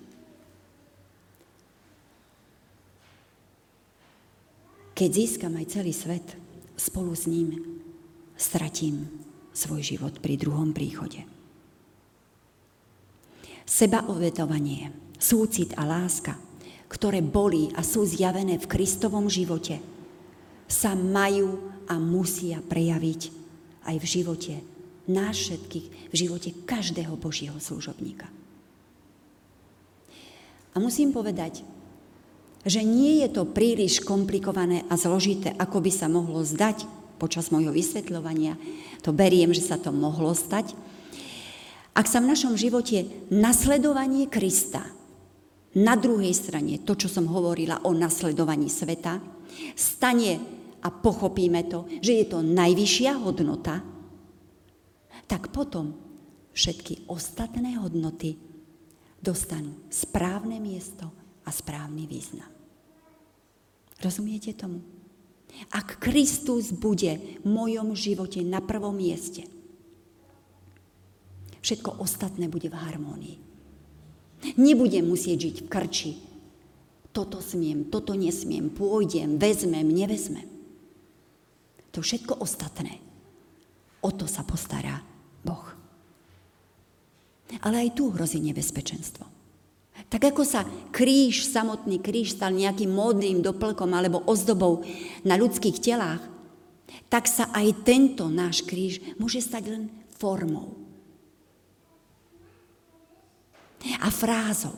Keď 4.95 5.09
získam 5.09 5.55
aj 5.57 5.71
celý 5.71 5.95
svet, 5.95 6.27
spolu 6.77 7.15
s 7.15 7.25
ním 7.25 7.79
stratím 8.37 9.09
svoj 9.49 9.81
život 9.81 10.21
pri 10.21 10.37
druhom 10.37 10.71
príchode. 10.77 11.30
Sebaovetovanie, 13.65 14.91
súcit 15.17 15.73
a 15.77 15.85
láska, 15.85 16.35
ktoré 16.91 17.23
boli 17.23 17.71
a 17.77 17.85
sú 17.85 18.03
zjavené 18.03 18.59
v 18.59 18.69
Kristovom 18.69 19.31
živote, 19.31 19.79
sa 20.67 20.95
majú 20.95 21.71
a 21.87 21.99
musia 21.99 22.63
prejaviť 22.63 23.21
aj 23.87 23.95
v 23.99 24.05
živote 24.05 24.53
nás 25.09 25.35
všetkých, 25.35 26.13
v 26.13 26.15
živote 26.15 26.49
každého 26.63 27.17
Božieho 27.17 27.57
služobníka. 27.57 28.29
A 30.71 30.79
musím 30.79 31.11
povedať, 31.11 31.67
že 32.63 32.85
nie 32.85 33.25
je 33.25 33.29
to 33.33 33.43
príliš 33.49 33.99
komplikované 34.05 34.85
a 34.87 34.95
zložité, 34.95 35.51
ako 35.57 35.81
by 35.81 35.91
sa 35.91 36.07
mohlo 36.07 36.45
zdať 36.45 36.85
počas 37.17 37.49
môjho 37.49 37.73
vysvetľovania. 37.73 38.55
To 39.01 39.11
beriem, 39.11 39.51
že 39.51 39.65
sa 39.65 39.81
to 39.81 39.89
mohlo 39.89 40.31
stať, 40.31 40.77
ak 41.91 42.05
sa 42.07 42.23
v 42.23 42.31
našom 42.31 42.55
živote 42.55 43.03
nasledovanie 43.31 44.31
Krista, 44.31 44.87
na 45.71 45.95
druhej 45.95 46.35
strane 46.35 46.83
to, 46.83 46.95
čo 46.99 47.07
som 47.07 47.27
hovorila 47.31 47.83
o 47.87 47.95
nasledovaní 47.95 48.67
sveta, 48.67 49.19
stane 49.75 50.39
a 50.83 50.87
pochopíme 50.91 51.67
to, 51.67 51.87
že 52.03 52.23
je 52.23 52.25
to 52.27 52.39
najvyššia 52.43 53.11
hodnota, 53.19 53.79
tak 55.27 55.51
potom 55.55 55.95
všetky 56.51 57.07
ostatné 57.07 57.79
hodnoty 57.79 58.35
dostanú 59.23 59.87
správne 59.87 60.59
miesto 60.59 61.07
a 61.47 61.49
správny 61.53 62.03
význam. 62.03 62.51
Rozumiete 64.01 64.51
tomu? 64.57 64.81
Ak 65.71 65.99
Kristus 66.01 66.73
bude 66.73 67.39
v 67.43 67.47
mojom 67.47 67.93
živote 67.93 68.41
na 68.41 68.59
prvom 68.59 68.97
mieste, 68.97 69.45
všetko 71.61 72.01
ostatné 72.01 72.49
bude 72.49 72.67
v 72.67 72.77
harmónii. 72.77 73.37
Nebudem 74.57 75.05
musieť 75.05 75.37
žiť 75.49 75.57
v 75.65 75.67
krči. 75.69 76.11
Toto 77.13 77.39
smiem, 77.39 77.87
toto 77.93 78.17
nesmiem, 78.17 78.73
pôjdem, 78.73 79.37
vezmem, 79.37 79.85
nevezmem. 79.85 80.47
To 81.93 82.01
všetko 82.01 82.41
ostatné. 82.41 82.97
O 84.01 84.09
to 84.09 84.25
sa 84.25 84.41
postará 84.41 85.03
Boh. 85.45 85.75
Ale 87.61 87.85
aj 87.85 87.99
tu 87.99 88.09
hrozí 88.15 88.39
nebezpečenstvo. 88.39 89.27
Tak 90.07 90.33
ako 90.33 90.41
sa 90.47 90.65
kríž, 90.95 91.45
samotný 91.45 91.99
kríž 91.99 92.33
stal 92.33 92.55
nejakým 92.55 92.89
módnym 92.89 93.43
doplkom 93.43 93.91
alebo 93.91 94.23
ozdobou 94.23 94.81
na 95.27 95.35
ľudských 95.35 95.77
telách, 95.83 96.23
tak 97.11 97.27
sa 97.27 97.51
aj 97.51 97.83
tento 97.83 98.31
náš 98.31 98.63
kríž 98.63 99.03
môže 99.19 99.43
stať 99.43 99.63
len 99.67 99.83
formou 100.15 100.81
a 104.01 104.07
frázou. 104.09 104.75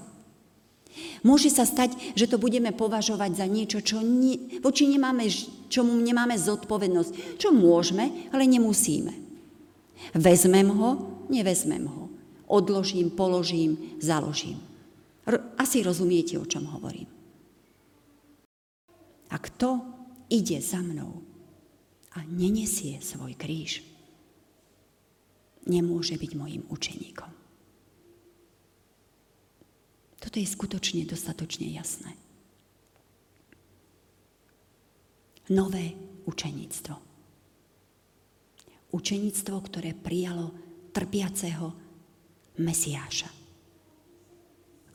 Môže 1.25 1.49
sa 1.49 1.65
stať, 1.65 1.95
že 2.13 2.29
to 2.29 2.37
budeme 2.37 2.69
považovať 2.69 3.31
za 3.41 3.47
niečo, 3.49 3.79
čo 3.81 4.03
nie, 4.03 4.61
voči 4.61 4.85
nemáme, 4.85 5.25
čomu 5.71 5.97
nemáme 5.97 6.37
zodpovednosť. 6.37 7.39
Čo 7.41 7.49
môžeme, 7.49 8.29
ale 8.29 8.45
nemusíme. 8.45 9.13
Vezmem 10.13 10.69
ho, 10.69 10.89
nevezmem 11.31 11.87
ho. 11.87 12.11
Odložím, 12.45 13.09
položím, 13.09 13.97
založím. 13.97 14.61
Asi 15.57 15.81
rozumiete, 15.81 16.37
o 16.37 16.45
čom 16.45 16.67
hovorím. 16.69 17.07
A 19.33 19.35
kto 19.41 19.81
ide 20.29 20.61
za 20.61 20.83
mnou 20.83 21.25
a 22.13 22.21
nenesie 22.29 23.01
svoj 23.01 23.33
kríž, 23.33 23.81
nemôže 25.65 26.19
byť 26.19 26.31
mojim 26.37 26.61
učeníkom. 26.69 27.42
Toto 30.23 30.39
je 30.39 30.47
skutočne 30.47 31.03
dostatočne 31.03 31.67
jasné. 31.67 32.15
Nové 35.51 35.91
učeníctvo. 36.23 36.95
Učeníctvo, 38.95 39.55
ktoré 39.67 39.91
prijalo 39.91 40.55
trpiaceho 40.95 41.75
Mesiáša. 42.63 43.27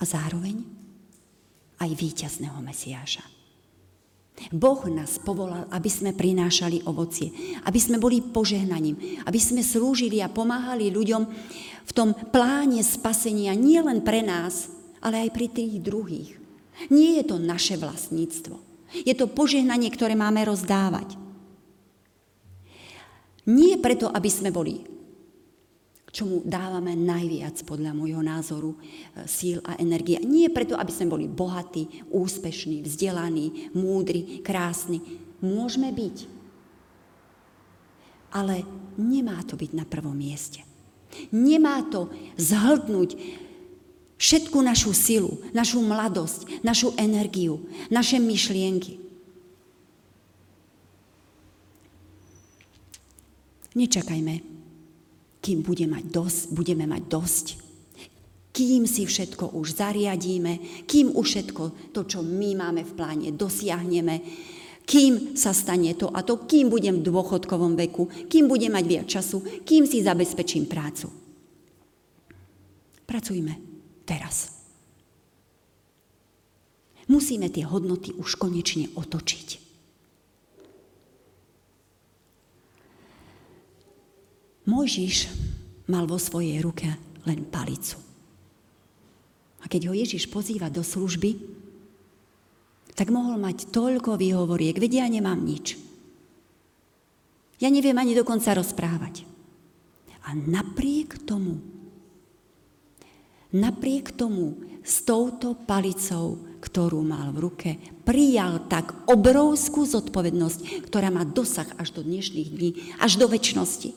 A 0.00 0.02
zároveň 0.08 0.64
aj 1.76 1.90
víťazného 1.92 2.64
Mesiáša. 2.64 3.20
Boh 4.54 4.80
nás 4.86 5.18
povolal, 5.20 5.66
aby 5.74 5.90
sme 5.90 6.14
prinášali 6.14 6.86
ovocie, 6.88 7.58
aby 7.66 7.76
sme 7.76 8.00
boli 8.00 8.22
požehnaním, 8.22 9.20
aby 9.26 9.36
sme 9.36 9.60
slúžili 9.60 10.22
a 10.22 10.32
pomáhali 10.32 10.94
ľuďom 10.94 11.22
v 11.84 11.92
tom 11.92 12.14
pláne 12.30 12.80
spasenia 12.80 13.52
nielen 13.58 14.00
pre 14.00 14.22
nás, 14.22 14.77
ale 15.02 15.26
aj 15.26 15.30
pri 15.34 15.46
tých 15.50 15.74
druhých. 15.82 16.30
Nie 16.90 17.22
je 17.22 17.34
to 17.34 17.36
naše 17.42 17.74
vlastníctvo. 17.74 18.56
Je 19.04 19.14
to 19.14 19.28
požehnanie, 19.28 19.90
ktoré 19.92 20.16
máme 20.16 20.40
rozdávať. 20.46 21.18
Nie 23.48 23.80
preto, 23.80 24.12
aby 24.12 24.28
sme 24.28 24.52
boli, 24.52 24.84
čomu 26.12 26.44
dávame 26.44 26.92
najviac 26.92 27.64
podľa 27.64 27.96
môjho 27.96 28.20
názoru 28.20 28.76
e, 28.76 28.78
síl 29.24 29.64
a 29.64 29.76
energie. 29.80 30.20
Nie 30.20 30.52
preto, 30.52 30.76
aby 30.76 30.92
sme 30.92 31.08
boli 31.08 31.24
bohatí, 31.28 32.04
úspešní, 32.12 32.84
vzdelaní, 32.84 33.72
múdri, 33.72 34.44
krásni. 34.44 35.00
Môžeme 35.40 35.88
byť. 35.92 36.16
Ale 38.36 38.68
nemá 39.00 39.40
to 39.48 39.56
byť 39.56 39.72
na 39.72 39.88
prvom 39.88 40.12
mieste. 40.12 40.60
Nemá 41.32 41.80
to 41.88 42.12
zhltnúť 42.36 43.16
všetku 44.18 44.58
našu 44.58 44.90
silu, 44.90 45.38
našu 45.54 45.78
mladosť, 45.80 46.66
našu 46.66 46.92
energiu, 46.98 47.62
naše 47.88 48.18
myšlienky. 48.18 48.98
Nečakajme, 53.78 54.42
kým 55.38 55.62
bude 55.62 55.86
mať 55.86 56.04
dosť, 56.10 56.40
budeme 56.50 56.84
mať 56.90 57.02
dosť, 57.06 57.46
kým 58.50 58.90
si 58.90 59.06
všetko 59.06 59.54
už 59.54 59.78
zariadíme, 59.78 60.82
kým 60.90 61.14
už 61.14 61.26
všetko 61.30 61.94
to, 61.94 62.02
čo 62.02 62.26
my 62.26 62.58
máme 62.58 62.82
v 62.82 62.92
pláne, 62.98 63.28
dosiahneme, 63.30 64.18
kým 64.82 65.38
sa 65.38 65.54
stane 65.54 65.94
to 65.94 66.10
a 66.10 66.26
to, 66.26 66.42
kým 66.42 66.66
budem 66.66 66.98
v 66.98 67.06
dôchodkovom 67.06 67.78
veku, 67.78 68.10
kým 68.26 68.50
budem 68.50 68.74
mať 68.74 68.84
viac 68.88 69.06
času, 69.06 69.62
kým 69.62 69.86
si 69.86 70.02
zabezpečím 70.02 70.66
prácu. 70.66 71.06
Pracujme 73.06 73.67
teraz. 74.08 74.56
Musíme 77.08 77.52
tie 77.52 77.68
hodnoty 77.68 78.16
už 78.16 78.40
konečne 78.40 78.88
otočiť. 78.96 79.68
Mojžiš 84.68 85.16
mal 85.88 86.04
vo 86.04 86.20
svojej 86.20 86.60
ruke 86.60 86.88
len 87.24 87.48
palicu. 87.48 87.96
A 89.60 89.64
keď 89.64 89.88
ho 89.88 89.94
Ježiš 89.96 90.28
pozýva 90.28 90.68
do 90.68 90.84
služby, 90.84 91.40
tak 92.92 93.08
mohol 93.08 93.40
mať 93.40 93.72
toľko 93.72 94.20
výhovoriek, 94.20 94.76
vedia, 94.76 95.08
ja 95.08 95.12
nemám 95.12 95.40
nič. 95.40 95.80
Ja 97.58 97.72
neviem 97.72 97.96
ani 97.96 98.12
dokonca 98.12 98.52
rozprávať. 98.52 99.24
A 100.28 100.36
napriek 100.36 101.16
tomu, 101.24 101.64
napriek 103.52 104.12
tomu 104.12 104.60
s 104.84 105.04
touto 105.04 105.52
palicou, 105.52 106.40
ktorú 106.58 107.04
mal 107.04 107.30
v 107.30 107.38
ruke, 107.44 107.70
prijal 108.02 108.66
tak 108.66 108.96
obrovskú 109.04 109.84
zodpovednosť, 109.84 110.88
ktorá 110.88 111.12
má 111.12 111.28
dosah 111.28 111.68
až 111.76 111.92
do 111.92 112.00
dnešných 112.02 112.48
dní, 112.48 112.70
až 112.98 113.20
do 113.20 113.28
väčšnosti. 113.28 113.92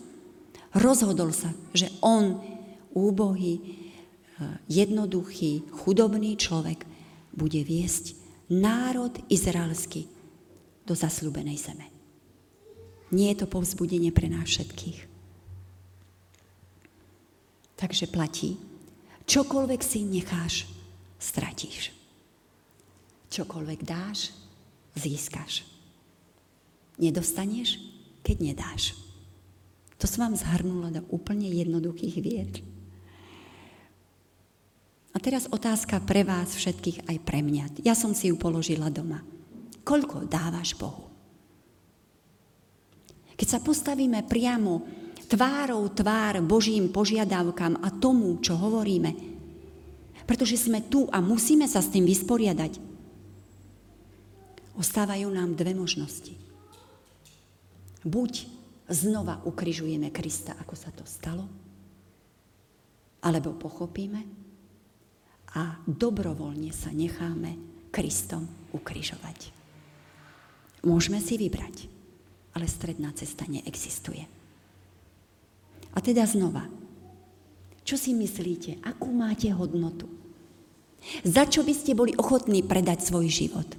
Rozhodol 0.75 1.35
sa, 1.35 1.51
že 1.75 1.91
on, 2.03 2.39
úbohý, 2.91 3.59
eh, 3.59 4.59
jednoduchý, 4.67 5.71
chudobný 5.71 6.35
človek, 6.35 6.83
bude 7.31 7.63
viesť 7.63 8.19
národ 8.51 9.15
izraelský 9.31 10.11
do 10.83 10.91
zasľúbenej 10.91 11.55
zeme. 11.55 11.87
Nie 13.11 13.31
je 13.31 13.43
to 13.43 13.47
povzbudenie 13.47 14.11
pre 14.11 14.27
nás 14.27 14.47
všetkých. 14.47 15.07
Takže 17.79 18.11
platí, 18.11 18.59
čokoľvek 19.31 19.79
si 19.79 20.03
necháš, 20.03 20.67
stratíš. 21.15 21.95
Čokoľvek 23.31 23.79
dáš, 23.87 24.35
získaš. 24.99 25.63
Nedostaneš, 26.99 27.79
keď 28.27 28.51
nedáš. 28.51 28.91
To 30.03 30.09
som 30.09 30.27
vám 30.27 30.35
zhrnula 30.35 30.91
do 30.91 31.01
úplne 31.07 31.47
jednoduchých 31.47 32.17
vied. 32.19 32.53
A 35.11 35.17
teraz 35.23 35.47
otázka 35.47 36.03
pre 36.03 36.27
vás 36.27 36.51
všetkých 36.51 37.07
aj 37.07 37.17
pre 37.23 37.39
mňa. 37.39 37.87
Ja 37.87 37.95
som 37.95 38.11
si 38.11 38.31
ju 38.31 38.35
položila 38.35 38.91
doma. 38.91 39.23
Koľko 39.87 40.27
dávaš 40.27 40.75
Bohu? 40.75 41.07
Keď 43.39 43.47
sa 43.47 43.59
postavíme 43.63 44.21
priamo 44.27 45.00
tvárou 45.31 45.87
tvár 45.87 46.43
Božím 46.43 46.91
požiadavkám 46.91 47.79
a 47.79 47.87
tomu, 47.95 48.35
čo 48.43 48.59
hovoríme, 48.59 49.15
pretože 50.27 50.59
sme 50.59 50.83
tu 50.91 51.07
a 51.07 51.23
musíme 51.23 51.71
sa 51.71 51.79
s 51.79 51.87
tým 51.87 52.03
vysporiadať, 52.03 52.83
ostávajú 54.75 55.31
nám 55.31 55.55
dve 55.55 55.71
možnosti. 55.71 56.35
Buď 58.03 58.43
znova 58.91 59.39
ukrižujeme 59.47 60.11
Krista, 60.11 60.51
ako 60.59 60.75
sa 60.75 60.91
to 60.91 61.07
stalo, 61.07 61.47
alebo 63.23 63.55
pochopíme, 63.55 64.43
a 65.51 65.83
dobrovoľne 65.83 66.71
sa 66.71 66.95
necháme 66.95 67.59
Kristom 67.91 68.47
ukrižovať. 68.71 69.51
Môžeme 70.87 71.19
si 71.19 71.35
vybrať, 71.35 71.91
ale 72.55 72.71
stredná 72.71 73.11
cesta 73.11 73.43
neexistuje. 73.51 74.40
A 75.91 75.99
teda 75.99 76.23
znova, 76.23 76.67
čo 77.83 77.99
si 77.99 78.15
myslíte, 78.15 78.79
akú 78.85 79.11
máte 79.11 79.51
hodnotu? 79.51 80.07
Za 81.25 81.49
čo 81.49 81.65
by 81.65 81.73
ste 81.73 81.97
boli 81.97 82.13
ochotní 82.13 82.61
predať 82.61 83.09
svoj 83.09 83.27
život? 83.27 83.69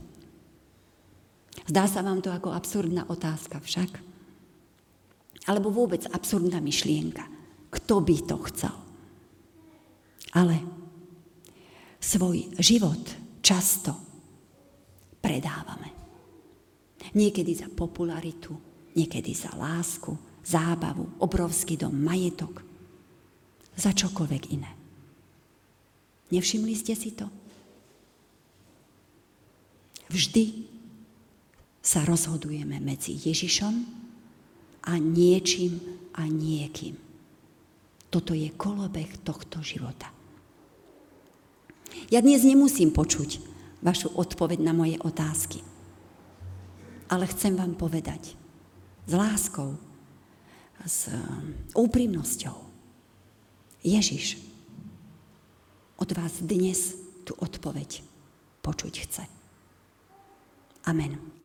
Zdá 1.71 1.87
sa 1.87 2.03
vám 2.03 2.19
to 2.19 2.35
ako 2.35 2.51
absurdná 2.51 3.07
otázka 3.07 3.63
však? 3.63 4.03
Alebo 5.47 5.71
vôbec 5.71 6.03
absurdná 6.11 6.59
myšlienka. 6.59 7.23
Kto 7.71 8.03
by 8.03 8.17
to 8.27 8.37
chcel? 8.51 8.77
Ale 10.35 10.59
svoj 12.03 12.51
život 12.59 13.01
často 13.41 13.95
predávame. 15.23 15.95
Niekedy 17.15 17.53
za 17.55 17.69
popularitu, 17.71 18.55
niekedy 18.99 19.31
za 19.31 19.55
lásku, 19.55 20.32
zábavu, 20.43 21.09
obrovský 21.23 21.79
dom, 21.79 21.95
majetok, 21.95 22.63
za 23.73 23.95
čokoľvek 23.95 24.43
iné. 24.53 24.71
Nevšimli 26.33 26.75
ste 26.77 26.93
si 26.93 27.13
to? 27.13 27.29
Vždy 30.13 30.69
sa 31.81 32.05
rozhodujeme 32.05 32.79
medzi 32.79 33.17
Ježišom 33.17 33.75
a 34.87 34.93
niečím 35.01 35.81
a 36.13 36.29
niekým. 36.29 37.01
Toto 38.13 38.37
je 38.37 38.53
kolobeh 38.53 39.09
tohto 39.25 39.65
života. 39.65 40.13
Ja 42.13 42.21
dnes 42.21 42.45
nemusím 42.45 42.93
počuť 42.93 43.41
vašu 43.81 44.13
odpoveď 44.13 44.61
na 44.61 44.73
moje 44.77 44.97
otázky. 45.01 45.65
Ale 47.09 47.29
chcem 47.29 47.57
vám 47.57 47.77
povedať 47.77 48.37
s 49.05 49.13
láskou, 49.13 49.77
s 50.87 51.11
um, 51.11 51.55
úprimnosťou. 51.75 52.57
Ježiš 53.83 54.39
od 55.99 56.11
vás 56.15 56.43
dnes 56.43 56.95
tú 57.23 57.35
odpoveď 57.39 58.03
počuť 58.63 58.95
chce. 59.07 59.25
Amen. 60.87 61.42